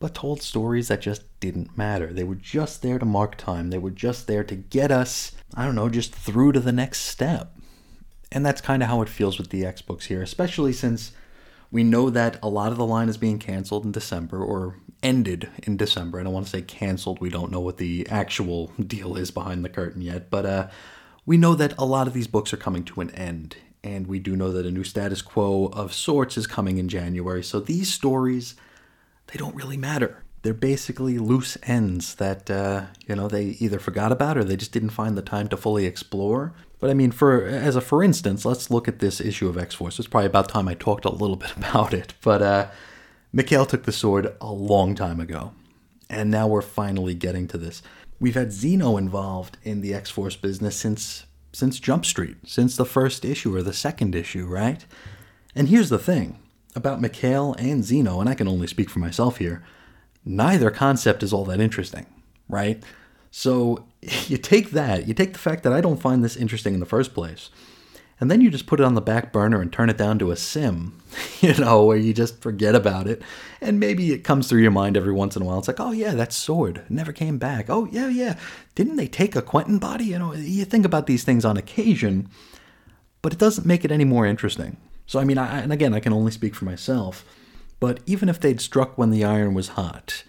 but 0.00 0.14
told 0.14 0.40
stories 0.40 0.88
that 0.88 1.02
just 1.02 1.22
didn't 1.40 1.76
matter. 1.76 2.12
They 2.12 2.24
were 2.24 2.34
just 2.36 2.80
there 2.80 2.98
to 2.98 3.04
mark 3.04 3.36
time. 3.36 3.68
They 3.68 3.78
were 3.78 3.90
just 3.90 4.26
there 4.26 4.44
to 4.44 4.56
get 4.56 4.90
us, 4.90 5.32
I 5.54 5.66
don't 5.66 5.74
know, 5.74 5.90
just 5.90 6.14
through 6.14 6.52
to 6.52 6.60
the 6.60 6.72
next 6.72 7.02
step. 7.02 7.54
And 8.32 8.46
that's 8.46 8.62
kind 8.62 8.82
of 8.82 8.88
how 8.88 9.02
it 9.02 9.08
feels 9.10 9.38
with 9.38 9.50
the 9.50 9.66
X 9.66 9.82
books 9.82 10.06
here, 10.06 10.22
especially 10.22 10.72
since 10.72 11.12
we 11.70 11.84
know 11.84 12.08
that 12.08 12.38
a 12.42 12.48
lot 12.48 12.72
of 12.72 12.78
the 12.78 12.86
line 12.86 13.08
is 13.08 13.18
being 13.18 13.38
canceled 13.38 13.84
in 13.84 13.92
December 13.92 14.42
or 14.42 14.76
ended 15.02 15.50
in 15.64 15.76
December. 15.76 16.18
I 16.18 16.22
don't 16.22 16.32
want 16.32 16.46
to 16.46 16.50
say 16.50 16.62
canceled. 16.62 17.20
We 17.20 17.28
don't 17.28 17.52
know 17.52 17.60
what 17.60 17.76
the 17.76 18.06
actual 18.08 18.72
deal 18.84 19.16
is 19.16 19.30
behind 19.30 19.64
the 19.64 19.68
curtain 19.68 20.00
yet, 20.00 20.30
but 20.30 20.46
uh, 20.46 20.68
we 21.26 21.36
know 21.36 21.54
that 21.54 21.74
a 21.78 21.84
lot 21.84 22.06
of 22.06 22.12
these 22.12 22.26
books 22.26 22.52
are 22.52 22.58
coming 22.58 22.84
to 22.84 23.00
an 23.00 23.10
end 23.10 23.56
and 23.84 24.06
we 24.06 24.18
do 24.18 24.34
know 24.34 24.50
that 24.50 24.66
a 24.66 24.70
new 24.70 24.82
status 24.82 25.20
quo 25.20 25.66
of 25.66 25.92
sorts 25.92 26.38
is 26.38 26.46
coming 26.46 26.78
in 26.78 26.88
January. 26.88 27.44
So 27.44 27.60
these 27.60 27.92
stories, 27.92 28.54
they 29.26 29.38
don't 29.38 29.54
really 29.54 29.76
matter. 29.76 30.24
They're 30.42 30.54
basically 30.54 31.18
loose 31.18 31.56
ends 31.62 32.14
that 32.16 32.50
uh, 32.50 32.86
you 33.06 33.14
know 33.14 33.28
they 33.28 33.56
either 33.60 33.78
forgot 33.78 34.12
about 34.12 34.36
or 34.36 34.44
they 34.44 34.56
just 34.56 34.72
didn't 34.72 34.90
find 34.90 35.16
the 35.16 35.22
time 35.22 35.48
to 35.48 35.56
fully 35.56 35.86
explore. 35.86 36.54
But 36.80 36.90
I 36.90 36.94
mean, 36.94 37.12
for 37.12 37.46
as 37.46 37.76
a 37.76 37.80
for 37.80 38.02
instance, 38.02 38.44
let's 38.44 38.70
look 38.70 38.88
at 38.88 38.98
this 38.98 39.20
issue 39.20 39.48
of 39.48 39.56
X 39.56 39.74
Force. 39.74 39.98
It's 39.98 40.08
probably 40.08 40.26
about 40.26 40.48
time 40.48 40.68
I 40.68 40.74
talked 40.74 41.04
a 41.04 41.10
little 41.10 41.36
bit 41.36 41.52
about 41.56 41.94
it. 41.94 42.14
But 42.22 42.42
uh, 42.42 42.70
Mikhail 43.32 43.66
took 43.66 43.84
the 43.84 43.92
sword 43.92 44.34
a 44.40 44.52
long 44.52 44.94
time 44.94 45.20
ago, 45.20 45.52
and 46.10 46.30
now 46.30 46.46
we're 46.46 46.62
finally 46.62 47.14
getting 47.14 47.48
to 47.48 47.58
this. 47.58 47.82
We've 48.24 48.34
had 48.34 48.52
Xeno 48.52 48.98
involved 48.98 49.58
in 49.64 49.82
the 49.82 49.92
X 49.92 50.08
Force 50.08 50.34
business 50.34 50.76
since 50.76 51.26
since 51.52 51.78
Jump 51.78 52.06
Street, 52.06 52.38
since 52.46 52.74
the 52.74 52.86
first 52.86 53.22
issue 53.22 53.54
or 53.54 53.62
the 53.62 53.74
second 53.74 54.14
issue, 54.14 54.46
right? 54.46 54.82
And 55.54 55.68
here's 55.68 55.90
the 55.90 55.98
thing 55.98 56.38
about 56.74 57.02
Mikhail 57.02 57.54
and 57.58 57.84
Xeno, 57.84 58.20
and 58.20 58.28
I 58.30 58.34
can 58.34 58.48
only 58.48 58.66
speak 58.66 58.88
for 58.88 58.98
myself 58.98 59.36
here, 59.36 59.62
neither 60.24 60.70
concept 60.70 61.22
is 61.22 61.34
all 61.34 61.44
that 61.44 61.60
interesting, 61.60 62.06
right? 62.48 62.82
So 63.30 63.84
you 64.00 64.38
take 64.38 64.70
that, 64.70 65.06
you 65.06 65.12
take 65.12 65.34
the 65.34 65.38
fact 65.38 65.62
that 65.62 65.74
I 65.74 65.82
don't 65.82 66.00
find 66.00 66.24
this 66.24 66.34
interesting 66.34 66.72
in 66.72 66.80
the 66.80 66.86
first 66.86 67.12
place, 67.12 67.50
and 68.24 68.30
then 68.30 68.40
you 68.40 68.48
just 68.48 68.64
put 68.64 68.80
it 68.80 68.84
on 68.86 68.94
the 68.94 69.02
back 69.02 69.34
burner 69.34 69.60
and 69.60 69.70
turn 69.70 69.90
it 69.90 69.98
down 69.98 70.18
to 70.18 70.30
a 70.30 70.36
sim, 70.36 70.98
you 71.42 71.52
know, 71.56 71.84
where 71.84 71.98
you 71.98 72.14
just 72.14 72.40
forget 72.40 72.74
about 72.74 73.06
it. 73.06 73.20
And 73.60 73.78
maybe 73.78 74.14
it 74.14 74.24
comes 74.24 74.48
through 74.48 74.62
your 74.62 74.70
mind 74.70 74.96
every 74.96 75.12
once 75.12 75.36
in 75.36 75.42
a 75.42 75.44
while. 75.44 75.58
It's 75.58 75.68
like, 75.68 75.78
oh, 75.78 75.90
yeah, 75.90 76.14
that 76.14 76.32
sword 76.32 76.86
never 76.88 77.12
came 77.12 77.36
back. 77.36 77.68
Oh, 77.68 77.86
yeah, 77.92 78.08
yeah. 78.08 78.38
Didn't 78.76 78.96
they 78.96 79.08
take 79.08 79.36
a 79.36 79.42
Quentin 79.42 79.78
body? 79.78 80.06
You 80.06 80.18
know, 80.18 80.32
you 80.32 80.64
think 80.64 80.86
about 80.86 81.06
these 81.06 81.22
things 81.22 81.44
on 81.44 81.58
occasion, 81.58 82.30
but 83.20 83.34
it 83.34 83.38
doesn't 83.38 83.66
make 83.66 83.84
it 83.84 83.92
any 83.92 84.04
more 84.04 84.24
interesting. 84.24 84.78
So, 85.06 85.20
I 85.20 85.24
mean, 85.24 85.36
I, 85.36 85.60
and 85.60 85.70
again, 85.70 85.92
I 85.92 86.00
can 86.00 86.14
only 86.14 86.32
speak 86.32 86.54
for 86.54 86.64
myself, 86.64 87.26
but 87.78 88.00
even 88.06 88.30
if 88.30 88.40
they'd 88.40 88.58
struck 88.58 88.96
when 88.96 89.10
the 89.10 89.22
iron 89.22 89.52
was 89.52 89.68
hot, 89.68 90.24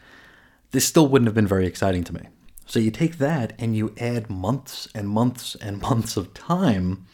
this 0.71 0.86
still 0.86 1.08
wouldn't 1.08 1.27
have 1.27 1.36
been 1.36 1.47
very 1.47 1.65
exciting 1.65 2.03
to 2.03 2.13
me. 2.13 2.27
So 2.65 2.77
you 2.77 2.91
take 2.91 3.19
that 3.19 3.53
and 3.58 3.73
you 3.73 3.95
add 3.97 4.29
months 4.29 4.89
and 4.93 5.08
months 5.08 5.55
and 5.55 5.81
months 5.81 6.17
of 6.17 6.34
time 6.34 7.05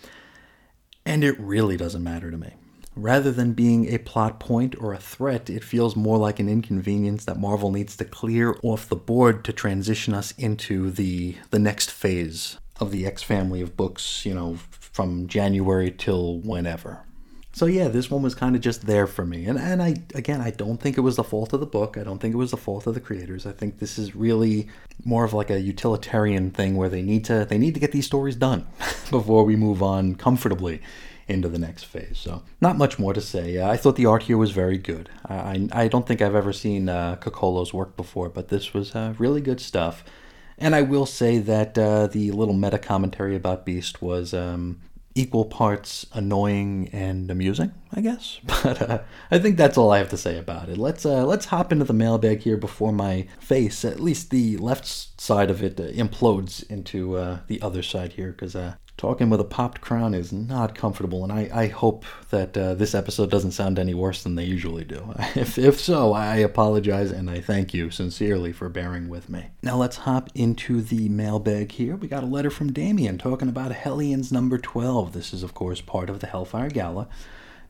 and 1.05 1.23
it 1.23 1.39
really 1.39 1.77
doesn't 1.77 2.03
matter 2.03 2.31
to 2.31 2.37
me. 2.37 2.53
Rather 2.95 3.31
than 3.31 3.53
being 3.53 3.87
a 3.87 3.97
plot 3.99 4.39
point 4.39 4.75
or 4.79 4.93
a 4.93 4.99
threat, 4.99 5.49
it 5.49 5.63
feels 5.63 5.95
more 5.95 6.17
like 6.17 6.39
an 6.39 6.49
inconvenience 6.49 7.23
that 7.25 7.39
Marvel 7.39 7.71
needs 7.71 7.95
to 7.95 8.05
clear 8.05 8.57
off 8.63 8.89
the 8.89 8.95
board 8.97 9.45
to 9.45 9.53
transition 9.53 10.13
us 10.13 10.33
into 10.37 10.91
the 10.91 11.37
the 11.51 11.59
next 11.59 11.89
phase 11.89 12.57
of 12.81 12.91
the 12.91 13.05
X 13.05 13.23
family 13.23 13.61
of 13.61 13.77
books, 13.77 14.25
you 14.25 14.33
know, 14.33 14.57
from 14.71 15.27
January 15.27 15.89
till 15.89 16.39
whenever. 16.39 17.03
So 17.53 17.65
yeah, 17.65 17.89
this 17.89 18.09
one 18.09 18.21
was 18.21 18.33
kind 18.33 18.55
of 18.55 18.61
just 18.61 18.85
there 18.85 19.07
for 19.07 19.25
me. 19.25 19.45
And 19.45 19.59
and 19.59 19.83
I 19.83 19.95
again, 20.15 20.41
I 20.41 20.51
don't 20.51 20.79
think 20.79 20.97
it 20.97 21.01
was 21.01 21.17
the 21.17 21.23
fault 21.23 21.53
of 21.53 21.59
the 21.59 21.65
book. 21.65 21.97
I 21.97 22.03
don't 22.03 22.19
think 22.19 22.33
it 22.33 22.37
was 22.37 22.51
the 22.51 22.57
fault 22.57 22.87
of 22.87 22.93
the 22.93 23.01
creators. 23.01 23.45
I 23.45 23.51
think 23.51 23.79
this 23.79 23.97
is 23.97 24.15
really 24.15 24.69
more 25.03 25.25
of 25.25 25.33
like 25.33 25.49
a 25.49 25.59
utilitarian 25.59 26.51
thing 26.51 26.77
where 26.77 26.89
they 26.89 27.01
need 27.01 27.25
to 27.25 27.45
they 27.45 27.57
need 27.57 27.73
to 27.73 27.79
get 27.79 27.91
these 27.91 28.05
stories 28.05 28.35
done 28.35 28.67
before 29.09 29.43
we 29.43 29.55
move 29.55 29.83
on 29.83 30.15
comfortably 30.15 30.81
into 31.27 31.49
the 31.49 31.59
next 31.59 31.83
phase. 31.83 32.17
So 32.17 32.43
not 32.61 32.77
much 32.77 32.97
more 32.97 33.13
to 33.13 33.21
say. 33.21 33.57
Uh, 33.57 33.69
I 33.69 33.77
thought 33.77 33.95
the 33.95 34.05
art 34.05 34.23
here 34.23 34.37
was 34.37 34.51
very 34.51 34.77
good. 34.77 35.09
I 35.25 35.67
I 35.73 35.87
don't 35.89 36.07
think 36.07 36.21
I've 36.21 36.35
ever 36.35 36.53
seen 36.53 36.87
uh, 36.87 37.17
Capullo's 37.17 37.73
work 37.73 37.97
before, 37.97 38.29
but 38.29 38.47
this 38.47 38.73
was 38.73 38.95
uh, 38.95 39.13
really 39.17 39.41
good 39.41 39.59
stuff. 39.59 40.05
And 40.57 40.75
I 40.75 40.83
will 40.83 41.07
say 41.07 41.39
that 41.39 41.77
uh, 41.77 42.05
the 42.07 42.31
little 42.31 42.53
meta 42.53 42.77
commentary 42.77 43.35
about 43.35 43.65
Beast 43.65 44.01
was 44.01 44.31
um, 44.31 44.79
equal 45.15 45.45
parts 45.45 46.05
annoying 46.13 46.89
and 46.91 47.29
amusing, 47.29 47.71
I 47.93 48.01
guess. 48.01 48.39
But 48.63 48.81
uh, 48.89 48.99
I 49.29 49.39
think 49.39 49.57
that's 49.57 49.77
all 49.77 49.91
I 49.91 49.97
have 49.97 50.09
to 50.09 50.17
say 50.17 50.37
about 50.37 50.69
it. 50.69 50.77
Let's 50.77 51.05
uh, 51.05 51.25
let's 51.25 51.45
hop 51.45 51.71
into 51.71 51.85
the 51.85 51.93
mailbag 51.93 52.41
here 52.41 52.57
before 52.57 52.91
my 52.91 53.27
face, 53.39 53.83
at 53.83 53.99
least 53.99 54.29
the 54.29 54.57
left 54.57 54.85
side 55.19 55.49
of 55.49 55.63
it, 55.63 55.79
uh, 55.79 55.83
implodes 55.83 56.69
into 56.69 57.17
uh, 57.17 57.39
the 57.47 57.61
other 57.61 57.81
side 57.81 58.13
here, 58.13 58.31
because 58.31 58.55
uh, 58.55 58.75
talking 58.97 59.29
with 59.29 59.39
a 59.39 59.45
popped 59.45 59.81
crown 59.81 60.13
is 60.13 60.31
not 60.31 60.75
comfortable, 60.75 61.23
and 61.23 61.33
I, 61.33 61.49
I 61.53 61.67
hope 61.67 62.05
that 62.29 62.55
uh, 62.55 62.75
this 62.75 62.93
episode 62.93 63.31
doesn't 63.31 63.51
sound 63.51 63.79
any 63.79 63.93
worse 63.93 64.21
than 64.23 64.35
they 64.35 64.45
usually 64.45 64.83
do. 64.83 65.13
If, 65.35 65.57
if 65.57 65.79
so, 65.79 66.13
I 66.13 66.37
apologize 66.37 67.09
and 67.09 67.29
I 67.29 67.41
thank 67.41 67.73
you 67.73 67.89
sincerely 67.89 68.51
for 68.51 68.69
bearing 68.69 69.09
with 69.09 69.29
me. 69.29 69.47
Now 69.63 69.77
let's 69.77 69.97
hop 69.97 70.29
into 70.35 70.81
the 70.81 71.09
mailbag 71.09 71.71
here. 71.71 71.95
We 71.95 72.07
got 72.07 72.23
a 72.23 72.27
letter 72.27 72.49
from 72.49 72.73
Damien 72.73 73.17
talking 73.17 73.49
about 73.49 73.71
Hellions 73.71 74.31
number 74.31 74.57
12. 74.57 75.13
This 75.13 75.33
is, 75.33 75.41
of 75.41 75.53
course, 75.53 75.81
part 75.81 76.09
of 76.09 76.19
the 76.19 76.27
Hellfire 76.27 76.69
Gala. 76.69 77.07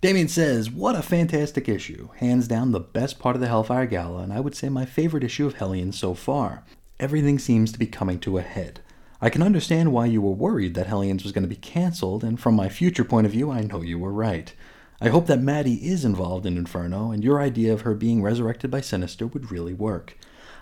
Damien 0.01 0.27
says, 0.27 0.71
What 0.71 0.95
a 0.95 1.03
fantastic 1.03 1.69
issue. 1.69 2.09
Hands 2.17 2.47
down 2.47 2.71
the 2.71 2.79
best 2.79 3.19
part 3.19 3.35
of 3.35 3.41
the 3.41 3.47
Hellfire 3.47 3.85
Gala, 3.85 4.23
and 4.23 4.33
I 4.33 4.39
would 4.39 4.55
say 4.55 4.67
my 4.67 4.85
favorite 4.85 5.23
issue 5.23 5.45
of 5.45 5.55
Hellions 5.55 5.97
so 5.97 6.15
far. 6.15 6.63
Everything 6.99 7.37
seems 7.37 7.71
to 7.71 7.79
be 7.79 7.85
coming 7.85 8.19
to 8.21 8.39
a 8.39 8.41
head. 8.41 8.81
I 9.21 9.29
can 9.29 9.43
understand 9.43 9.93
why 9.93 10.07
you 10.07 10.21
were 10.21 10.31
worried 10.31 10.73
that 10.73 10.87
Hellions 10.87 11.23
was 11.23 11.31
going 11.31 11.43
to 11.43 11.47
be 11.47 11.55
cancelled, 11.55 12.23
and 12.23 12.39
from 12.39 12.55
my 12.55 12.69
future 12.69 13.03
point 13.03 13.27
of 13.27 13.31
view, 13.31 13.51
I 13.51 13.61
know 13.61 13.81
you 13.81 13.99
were 13.99 14.11
right. 14.11 14.51
I 14.99 15.09
hope 15.09 15.27
that 15.27 15.41
Maddie 15.41 15.87
is 15.87 16.03
involved 16.03 16.45
in 16.45 16.57
Inferno, 16.57 17.11
and 17.11 17.23
your 17.23 17.39
idea 17.39 17.71
of 17.73 17.81
her 17.81 17.93
being 17.93 18.21
resurrected 18.23 18.71
by 18.71 18.81
Sinister 18.81 19.27
would 19.27 19.51
really 19.51 19.73
work. 19.73 20.17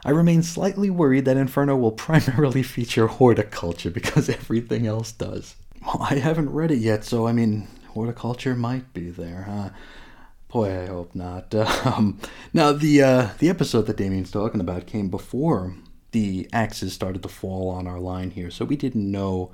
I 0.06 0.12
remain 0.12 0.44
slightly 0.44 0.90
worried 0.90 1.26
that 1.26 1.38
Inferno 1.38 1.78
will 1.78 1.92
primarily 2.08 2.64
feature 2.64 3.08
horticulture 3.08 3.90
because 3.90 4.30
everything 4.30 4.86
else 4.86 5.12
does. 5.12 5.56
Well, 5.86 6.02
I 6.02 6.16
haven't 6.16 6.52
read 6.52 6.72
it 6.72 6.80
yet, 6.80 7.06
so 7.06 7.28
I 7.28 7.32
mean, 7.32 7.68
Horticulture 7.90 8.56
might 8.56 8.94
be 8.94 9.10
there, 9.10 9.44
huh? 9.44 9.70
Boy, 10.50 10.84
I 10.84 10.86
hope 10.88 11.16
not. 11.16 11.54
Um, 11.86 12.20
now, 12.54 12.72
the 12.72 13.02
uh, 13.02 13.30
the 13.40 13.50
episode 13.50 13.88
that 13.88 13.98
Damien's 13.98 14.32
talking 14.32 14.62
about 14.62 14.86
came 14.86 15.10
before 15.10 15.76
the 16.12 16.50
axes 16.52 16.94
started 16.94 17.22
to 17.24 17.30
fall 17.30 17.70
on 17.70 17.88
our 17.88 18.00
line 18.00 18.32
here, 18.32 18.52
so 18.52 18.66
we 18.66 18.76
didn't 18.76 19.12
know 19.12 19.52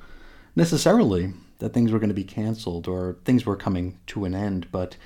necessarily 0.55 1.33
that 1.59 1.73
things 1.73 1.91
were 1.91 1.99
going 1.99 2.09
to 2.09 2.13
be 2.13 2.23
canceled 2.23 2.87
or 2.87 3.17
things 3.25 3.45
were 3.45 3.55
coming 3.55 3.97
to 4.07 4.25
an 4.25 4.35
end. 4.35 4.67
But 4.71 4.97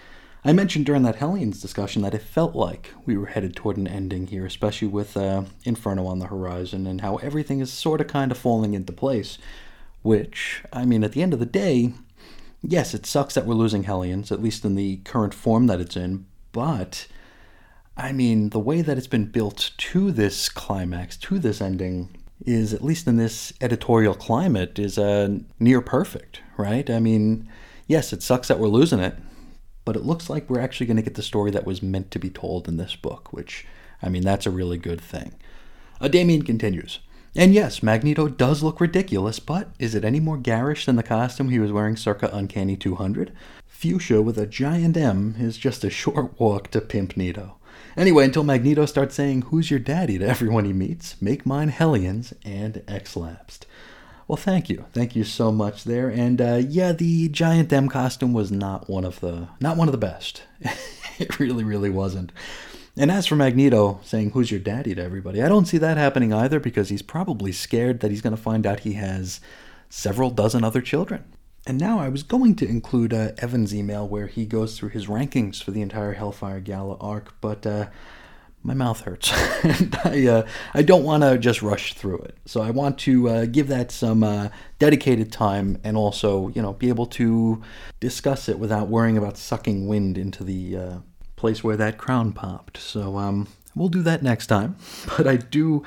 I 0.44 0.54
mentioned 0.54 0.86
during 0.86 1.04
that 1.04 1.18
Hellions 1.18 1.62
discussion 1.62 2.02
that 2.04 2.14
it 2.14 2.22
felt 2.22 2.56
like 2.56 2.94
we 3.06 3.18
were 3.18 3.28
headed 3.28 3.56
toward 3.56 3.78
an 3.78 3.88
ending 3.88 4.28
here, 4.28 4.46
especially 4.46 4.88
with 4.88 5.18
uh, 5.18 5.44
Inferno 5.64 6.06
on 6.08 6.20
the 6.20 6.28
horizon 6.28 6.88
and 6.88 7.02
how 7.02 7.18
everything 7.18 7.60
is 7.60 7.72
sort 7.72 8.02
of 8.02 8.08
kind 8.08 8.32
of 8.32 8.38
falling 8.38 8.74
into 8.74 8.94
place. 8.94 9.38
Which, 10.02 10.64
I 10.72 10.86
mean, 10.86 11.04
at 11.04 11.12
the 11.12 11.22
end 11.22 11.34
of 11.34 11.40
the 11.40 11.46
day, 11.46 11.94
yes, 12.62 12.94
it 12.94 13.06
sucks 13.06 13.34
that 13.34 13.46
we're 13.46 13.54
losing 13.54 13.84
Hellions, 13.84 14.32
at 14.32 14.42
least 14.42 14.64
in 14.64 14.76
the 14.76 14.98
current 14.98 15.34
form 15.34 15.68
that 15.68 15.82
it's 15.82 15.98
in, 15.98 16.26
but. 16.52 17.08
I 18.00 18.14
mean, 18.14 18.52
the 18.52 18.60
way 18.60 18.82
that 18.82 18.98
it's 18.98 19.08
been 19.08 19.26
built 19.26 19.72
to 19.78 20.14
this 20.14 20.48
climax, 20.48 21.18
to 21.18 21.38
this 21.38 21.60
ending, 21.60 22.16
is 22.46 22.74
at 22.74 22.82
least 22.82 23.08
in 23.08 23.18
this 23.18 23.52
editorial 23.60 24.16
climate 24.16 24.80
is 24.80 24.98
uh, 24.98 25.40
near 25.60 25.82
perfect, 25.82 26.42
right? 26.56 26.90
I 26.90 27.02
mean, 27.02 27.50
yes, 27.88 28.14
it 28.14 28.24
sucks 28.24 28.48
that 28.48 28.58
we're 28.58 28.70
losing 28.70 29.02
it, 29.02 29.18
but 29.84 29.98
it 29.98 30.06
looks 30.06 30.30
like 30.30 30.50
we're 30.50 30.62
actually 30.62 30.86
going 30.86 30.96
to 30.96 31.04
get 31.04 31.16
the 31.16 31.22
story 31.22 31.52
that 31.52 31.66
was 31.66 31.84
meant 31.84 32.10
to 32.12 32.20
be 32.20 32.30
told 32.30 32.70
in 32.70 32.78
this 32.78 32.96
book, 32.96 33.34
which 33.34 33.68
I 34.02 34.08
mean, 34.08 34.24
that's 34.24 34.46
a 34.46 34.52
really 34.52 34.78
good 34.78 35.02
thing. 35.02 35.34
Uh, 36.00 36.08
Damien 36.08 36.44
continues. 36.44 37.00
And 37.36 37.54
yes, 37.54 37.84
Magneto 37.84 38.30
does 38.30 38.64
look 38.64 38.80
ridiculous, 38.80 39.40
but 39.40 39.72
is 39.78 39.94
it 39.94 40.06
any 40.06 40.22
more 40.22 40.38
garish 40.38 40.86
than 40.86 40.96
the 40.96 41.04
costume 41.04 41.50
he 41.50 41.60
was 41.60 41.74
wearing 41.74 41.98
circa 41.98 42.30
Uncanny 42.32 42.78
200? 42.78 43.34
Fuchsia 43.68 44.22
with 44.22 44.38
a 44.38 44.48
giant 44.48 44.96
M 44.96 45.36
is 45.38 45.58
just 45.58 45.84
a 45.84 45.90
short 45.90 46.40
walk 46.40 46.72
to 46.72 46.80
Pimp 46.80 47.18
Nito. 47.18 47.59
Anyway, 48.00 48.24
until 48.24 48.46
Magneto 48.46 48.86
starts 48.86 49.14
saying, 49.14 49.42
Who's 49.42 49.70
your 49.70 49.82
daddy 49.82 50.18
to 50.18 50.26
everyone 50.26 50.64
he 50.64 50.72
meets, 50.72 51.22
make 51.22 51.46
mine 51.46 51.68
Hellions 51.68 52.34
and 52.46 52.82
X-Lapsed. 52.88 53.66
Well, 54.26 54.38
thank 54.38 54.70
you, 54.70 54.86
thank 54.94 55.18
you 55.18 55.26
so 55.26 55.52
much 55.52 55.84
there. 55.84 56.08
And 56.08 56.40
uh, 56.40 56.62
yeah, 56.66 56.94
the 56.94 57.28
giant 57.28 57.74
M 57.74 57.90
costume 57.90 58.32
was 58.32 58.54
not 58.54 58.90
one 58.90 59.04
of 59.04 59.20
the 59.20 59.50
not 59.60 59.76
one 59.76 59.90
of 59.90 59.92
the 59.92 59.98
best. 59.98 60.44
it 61.20 61.40
really, 61.40 61.66
really 61.66 61.90
wasn't. 61.90 62.32
And 62.96 63.12
as 63.12 63.28
for 63.28 63.36
Magneto 63.36 64.00
saying, 64.02 64.30
Who's 64.30 64.50
your 64.50 64.62
daddy 64.62 64.96
to 64.96 65.04
everybody, 65.04 65.44
I 65.44 65.50
don't 65.50 65.66
see 65.66 65.78
that 65.80 65.98
happening 65.98 66.32
either 66.32 66.62
because 66.62 66.88
he's 66.88 67.02
probably 67.02 67.52
scared 67.52 68.00
that 68.00 68.12
he's 68.12 68.22
going 68.22 68.36
to 68.36 68.42
find 68.42 68.66
out 68.66 68.82
he 68.82 68.94
has 68.94 69.42
several 69.90 70.30
dozen 70.30 70.64
other 70.64 70.82
children. 70.82 71.26
And 71.68 71.78
now 71.80 72.00
I 72.00 72.10
was 72.10 72.24
going 72.24 72.56
to 72.56 72.68
include 72.68 73.14
uh, 73.14 73.32
Evan's 73.38 73.76
email 73.76 74.08
where 74.08 74.28
he 74.28 74.46
goes 74.46 74.78
through 74.78 74.90
his 74.90 75.08
rankings 75.08 75.62
for 75.62 75.72
the 75.72 75.82
entire 75.82 76.14
Hellfire 76.14 76.60
Gala 76.60 76.98
arc, 77.00 77.40
but 77.42 77.66
uh, 77.66 77.88
my 78.64 78.74
mouth 78.74 79.02
hurts, 79.02 79.32
I 80.04 80.28
uh, 80.28 80.48
I 80.74 80.82
don't 80.82 81.04
want 81.04 81.24
to 81.24 81.38
just 81.38 81.62
rush 81.62 81.94
through 81.94 82.20
it. 82.20 82.38
So 82.46 82.62
I 82.62 82.72
want 82.72 82.98
to 83.00 83.30
uh, 83.30 83.46
give 83.46 83.68
that 83.70 83.92
some 83.92 84.24
uh, 84.24 84.50
dedicated 84.80 85.32
time, 85.32 85.80
and 85.84 85.96
also 85.96 86.50
you 86.50 86.62
know 86.62 86.74
be 86.74 86.90
able 86.90 87.06
to 87.08 87.62
discuss 88.00 88.50
it 88.50 88.60
without 88.60 88.90
worrying 88.90 89.18
about 89.18 89.38
sucking 89.38 89.88
wind 89.88 90.18
into 90.18 90.44
the 90.44 90.78
uh, 90.78 90.98
place 91.36 91.64
where 91.64 91.78
that 91.78 91.98
crown 91.98 92.34
popped. 92.34 92.78
So 92.78 93.18
um, 93.18 93.48
we'll 93.76 93.90
do 93.90 94.02
that 94.04 94.24
next 94.24 94.48
time. 94.48 94.76
But 95.18 95.28
I 95.28 95.38
do 95.38 95.84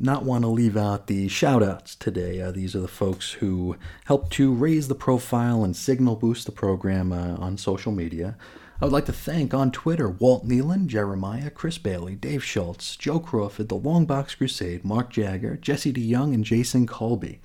not 0.00 0.24
want 0.24 0.42
to 0.42 0.48
leave 0.48 0.76
out 0.76 1.06
the 1.06 1.28
shout 1.28 1.62
outs 1.62 1.94
today. 1.94 2.40
Uh, 2.40 2.50
these 2.50 2.74
are 2.74 2.80
the 2.80 2.88
folks 2.88 3.32
who 3.32 3.76
helped 4.06 4.32
to 4.32 4.52
raise 4.52 4.88
the 4.88 4.94
profile 4.94 5.62
and 5.62 5.76
signal 5.76 6.16
boost 6.16 6.46
the 6.46 6.52
program 6.52 7.12
uh, 7.12 7.36
on 7.36 7.56
social 7.56 7.92
media. 7.92 8.36
I 8.80 8.86
would 8.86 8.92
like 8.92 9.06
to 9.06 9.12
thank 9.12 9.54
on 9.54 9.70
Twitter 9.70 10.08
Walt 10.08 10.46
Nealon, 10.46 10.88
Jeremiah, 10.88 11.48
Chris 11.48 11.78
Bailey, 11.78 12.16
Dave 12.16 12.42
Schultz, 12.42 12.96
Joe 12.96 13.20
Crawford, 13.20 13.68
The 13.68 13.76
Long 13.76 14.04
Box 14.04 14.34
Crusade, 14.34 14.84
Mark 14.84 15.10
Jagger, 15.10 15.56
Jesse 15.56 15.92
DeYoung, 15.92 16.34
and 16.34 16.44
Jason 16.44 16.86
Colby. 16.86 17.40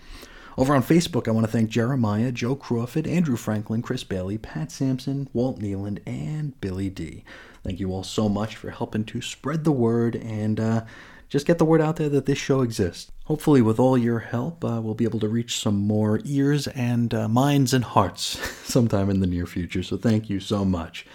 Over 0.58 0.76
on 0.76 0.84
Facebook, 0.84 1.28
I 1.28 1.32
want 1.32 1.46
to 1.46 1.52
thank 1.52 1.70
Jeremiah, 1.70 2.32
Joe 2.32 2.56
Crawford, 2.56 3.08
Andrew 3.08 3.38
Franklin, 3.38 3.82
Chris 3.82 4.04
Bailey, 4.04 4.38
Pat 4.38 4.72
Sampson, 4.72 5.30
Walt 5.32 5.60
Nealon, 5.60 6.00
and 6.06 6.60
Billy 6.60 6.90
D. 6.90 7.24
Thank 7.64 7.80
you 7.80 7.94
all 7.94 8.04
so 8.04 8.28
much 8.28 8.56
for 8.56 8.72
helping 8.72 9.06
to 9.06 9.22
spread 9.22 9.64
the 9.64 9.72
word 9.72 10.16
and 10.16 10.60
uh, 10.60 10.82
just 11.30 11.46
get 11.46 11.60
the 11.60 11.66
word 11.66 11.80
out 11.80 11.98
there 11.98 12.10
that 12.10 12.26
this 12.26 12.40
show 12.40 12.62
exists. 12.62 13.12
Hopefully, 13.26 13.62
with 13.62 13.80
all 13.80 13.98
your 13.98 14.20
help, 14.20 14.66
uh, 14.66 14.82
we'll 14.82 14.96
be 14.96 15.04
able 15.04 15.20
to 15.20 15.30
reach 15.30 15.60
some 15.60 15.76
more 15.76 16.20
ears 16.26 16.68
and 16.70 17.14
uh, 17.14 17.28
minds 17.28 17.74
and 17.74 17.84
hearts 17.84 18.40
sometime 18.68 19.10
in 19.12 19.20
the 19.20 19.28
near 19.28 19.46
future. 19.46 19.84
So, 19.84 19.96
thank 19.96 20.30
you 20.30 20.40
so 20.40 20.66
much. 20.66 21.06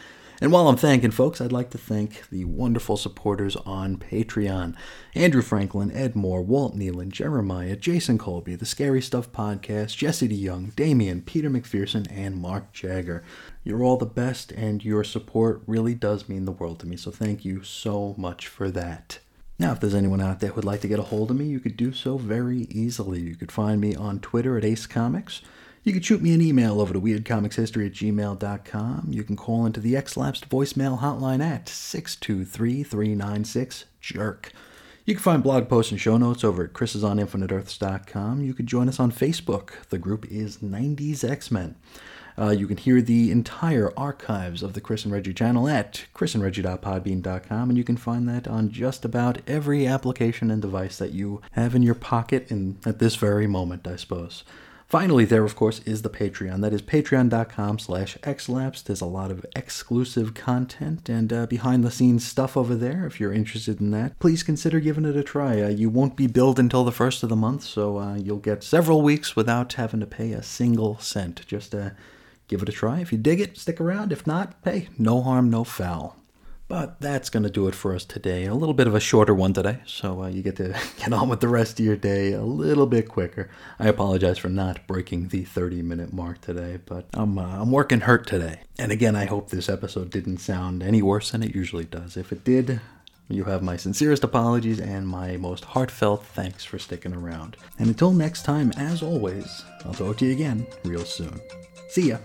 And 0.40 0.52
while 0.52 0.68
I'm 0.68 0.76
thanking 0.76 1.10
folks, 1.10 1.40
I'd 1.40 1.52
like 1.52 1.70
to 1.70 1.78
thank 1.78 2.28
the 2.28 2.44
wonderful 2.44 2.96
supporters 2.96 3.56
on 3.56 3.96
Patreon 3.96 4.76
Andrew 5.14 5.42
Franklin, 5.42 5.90
Ed 5.90 6.14
Moore, 6.14 6.42
Walt 6.42 6.76
Nealon, 6.76 7.08
Jeremiah, 7.10 7.76
Jason 7.76 8.18
Colby, 8.18 8.54
The 8.54 8.66
Scary 8.66 9.00
Stuff 9.00 9.32
Podcast, 9.32 9.96
Jesse 9.96 10.28
DeYoung, 10.28 10.76
Damien, 10.76 11.22
Peter 11.22 11.50
McPherson, 11.50 12.06
and 12.10 12.36
Mark 12.36 12.72
Jagger. 12.72 13.24
You're 13.64 13.82
all 13.82 13.96
the 13.96 14.06
best, 14.06 14.52
and 14.52 14.84
your 14.84 15.02
support 15.02 15.62
really 15.66 15.94
does 15.94 16.28
mean 16.28 16.44
the 16.44 16.52
world 16.52 16.78
to 16.80 16.86
me. 16.86 16.96
So, 16.96 17.10
thank 17.10 17.44
you 17.44 17.64
so 17.64 18.14
much 18.16 18.46
for 18.46 18.70
that. 18.70 19.18
Now, 19.58 19.72
if 19.72 19.80
there's 19.80 19.94
anyone 19.94 20.20
out 20.20 20.40
there 20.40 20.50
who 20.50 20.56
would 20.56 20.64
like 20.64 20.80
to 20.80 20.88
get 20.88 20.98
a 20.98 21.02
hold 21.02 21.30
of 21.30 21.36
me, 21.36 21.44
you 21.44 21.60
could 21.60 21.76
do 21.76 21.92
so 21.92 22.18
very 22.18 22.62
easily. 22.70 23.20
You 23.20 23.36
could 23.36 23.52
find 23.52 23.80
me 23.80 23.94
on 23.94 24.18
Twitter 24.18 24.58
at 24.58 24.64
Ace 24.64 24.86
Comics. 24.86 25.42
You 25.84 25.92
could 25.92 26.04
shoot 26.04 26.22
me 26.22 26.32
an 26.32 26.40
email 26.40 26.80
over 26.80 26.92
to 26.92 27.00
weirdcomicshistory 27.00 27.86
at 27.86 27.92
gmail.com. 27.92 29.06
You 29.10 29.22
can 29.22 29.36
call 29.36 29.64
into 29.66 29.78
the 29.80 29.96
X-Lapsed 29.96 30.48
voicemail 30.48 30.98
hotline 31.00 31.44
at 31.44 31.66
623-396-JERK. 31.66 34.46
You 35.04 35.14
can 35.14 35.22
find 35.22 35.42
blog 35.42 35.68
posts 35.68 35.92
and 35.92 36.00
show 36.00 36.16
notes 36.16 36.42
over 36.42 36.64
at 36.64 36.72
chrisisoninfiniteearths.com. 36.72 38.40
You 38.40 38.54
could 38.54 38.66
join 38.66 38.88
us 38.88 38.98
on 38.98 39.12
Facebook. 39.12 39.72
The 39.90 39.98
group 39.98 40.24
is 40.32 40.56
90s 40.58 41.22
X-Men. 41.22 41.76
Uh, 42.36 42.50
you 42.50 42.66
can 42.66 42.76
hear 42.76 43.00
the 43.00 43.30
entire 43.30 43.92
archives 43.96 44.62
of 44.62 44.72
the 44.72 44.80
Chris 44.80 45.04
and 45.04 45.12
Reggie 45.12 45.34
channel 45.34 45.68
at 45.68 46.04
chrisandreggie.podbean.com, 46.14 47.68
and 47.68 47.78
you 47.78 47.84
can 47.84 47.96
find 47.96 48.28
that 48.28 48.48
on 48.48 48.70
just 48.70 49.04
about 49.04 49.38
every 49.46 49.86
application 49.86 50.50
and 50.50 50.60
device 50.60 50.98
that 50.98 51.12
you 51.12 51.40
have 51.52 51.74
in 51.74 51.82
your 51.82 51.94
pocket 51.94 52.50
in, 52.50 52.78
at 52.84 52.98
this 52.98 53.14
very 53.16 53.46
moment, 53.46 53.86
I 53.86 53.96
suppose. 53.96 54.42
Finally, 54.86 55.24
there, 55.24 55.44
of 55.44 55.56
course, 55.56 55.80
is 55.80 56.02
the 56.02 56.10
Patreon. 56.10 56.60
That 56.60 56.72
is 56.72 56.82
patreon.com 56.82 57.78
slash 57.78 58.16
xlapse. 58.18 58.84
There's 58.84 59.00
a 59.00 59.06
lot 59.06 59.30
of 59.30 59.44
exclusive 59.56 60.34
content 60.34 61.08
and 61.08 61.32
uh, 61.32 61.46
behind-the-scenes 61.46 62.24
stuff 62.24 62.56
over 62.56 62.74
there. 62.74 63.06
If 63.06 63.18
you're 63.18 63.32
interested 63.32 63.80
in 63.80 63.90
that, 63.92 64.18
please 64.18 64.42
consider 64.42 64.80
giving 64.80 65.04
it 65.04 65.16
a 65.16 65.22
try. 65.22 65.62
Uh, 65.62 65.68
you 65.68 65.88
won't 65.88 66.16
be 66.16 66.26
billed 66.26 66.58
until 66.58 66.84
the 66.84 66.92
first 66.92 67.22
of 67.22 67.28
the 67.28 67.34
month, 67.34 67.64
so 67.64 67.98
uh, 67.98 68.14
you'll 68.14 68.38
get 68.38 68.62
several 68.62 69.02
weeks 69.02 69.34
without 69.34 69.72
having 69.72 70.00
to 70.00 70.06
pay 70.06 70.32
a 70.32 70.42
single 70.42 70.98
cent. 70.98 71.44
Just 71.46 71.74
uh, 71.74 71.90
give 72.48 72.62
it 72.62 72.68
a 72.68 72.72
try. 72.72 73.00
If 73.00 73.12
you 73.12 73.18
dig 73.18 73.40
it, 73.40 73.58
stick 73.58 73.80
around. 73.80 74.12
If 74.12 74.26
not, 74.26 74.54
hey, 74.64 74.88
no 74.98 75.22
harm, 75.22 75.50
no 75.50 75.64
foul. 75.64 76.16
But 76.66 76.98
that's 76.98 77.28
going 77.28 77.42
to 77.42 77.50
do 77.50 77.68
it 77.68 77.74
for 77.74 77.94
us 77.94 78.06
today. 78.06 78.46
A 78.46 78.54
little 78.54 78.74
bit 78.74 78.86
of 78.86 78.94
a 78.94 79.00
shorter 79.00 79.34
one 79.34 79.52
today, 79.52 79.80
so 79.84 80.22
uh, 80.22 80.28
you 80.28 80.42
get 80.42 80.56
to 80.56 80.74
get 80.98 81.12
on 81.12 81.28
with 81.28 81.40
the 81.40 81.48
rest 81.48 81.78
of 81.78 81.84
your 81.84 81.96
day 81.96 82.32
a 82.32 82.42
little 82.42 82.86
bit 82.86 83.08
quicker. 83.08 83.50
I 83.78 83.88
apologize 83.88 84.38
for 84.38 84.48
not 84.48 84.86
breaking 84.86 85.28
the 85.28 85.44
30 85.44 85.82
minute 85.82 86.12
mark 86.12 86.40
today, 86.40 86.78
but 86.84 87.06
I'm, 87.12 87.38
uh, 87.38 87.60
I'm 87.60 87.70
working 87.70 88.00
hurt 88.00 88.26
today. 88.26 88.60
And 88.78 88.90
again, 88.90 89.14
I 89.14 89.26
hope 89.26 89.50
this 89.50 89.68
episode 89.68 90.10
didn't 90.10 90.38
sound 90.38 90.82
any 90.82 91.02
worse 91.02 91.32
than 91.32 91.42
it 91.42 91.54
usually 91.54 91.84
does. 91.84 92.16
If 92.16 92.32
it 92.32 92.44
did, 92.44 92.80
you 93.28 93.44
have 93.44 93.62
my 93.62 93.76
sincerest 93.76 94.24
apologies 94.24 94.80
and 94.80 95.06
my 95.06 95.36
most 95.36 95.64
heartfelt 95.64 96.24
thanks 96.24 96.64
for 96.64 96.78
sticking 96.78 97.14
around. 97.14 97.56
And 97.78 97.88
until 97.88 98.12
next 98.12 98.44
time, 98.44 98.72
as 98.76 99.02
always, 99.02 99.64
I'll 99.84 99.94
talk 99.94 100.18
to 100.18 100.26
you 100.26 100.32
again 100.32 100.66
real 100.84 101.04
soon. 101.04 101.40
See 101.94 102.08
ya. 102.08 102.18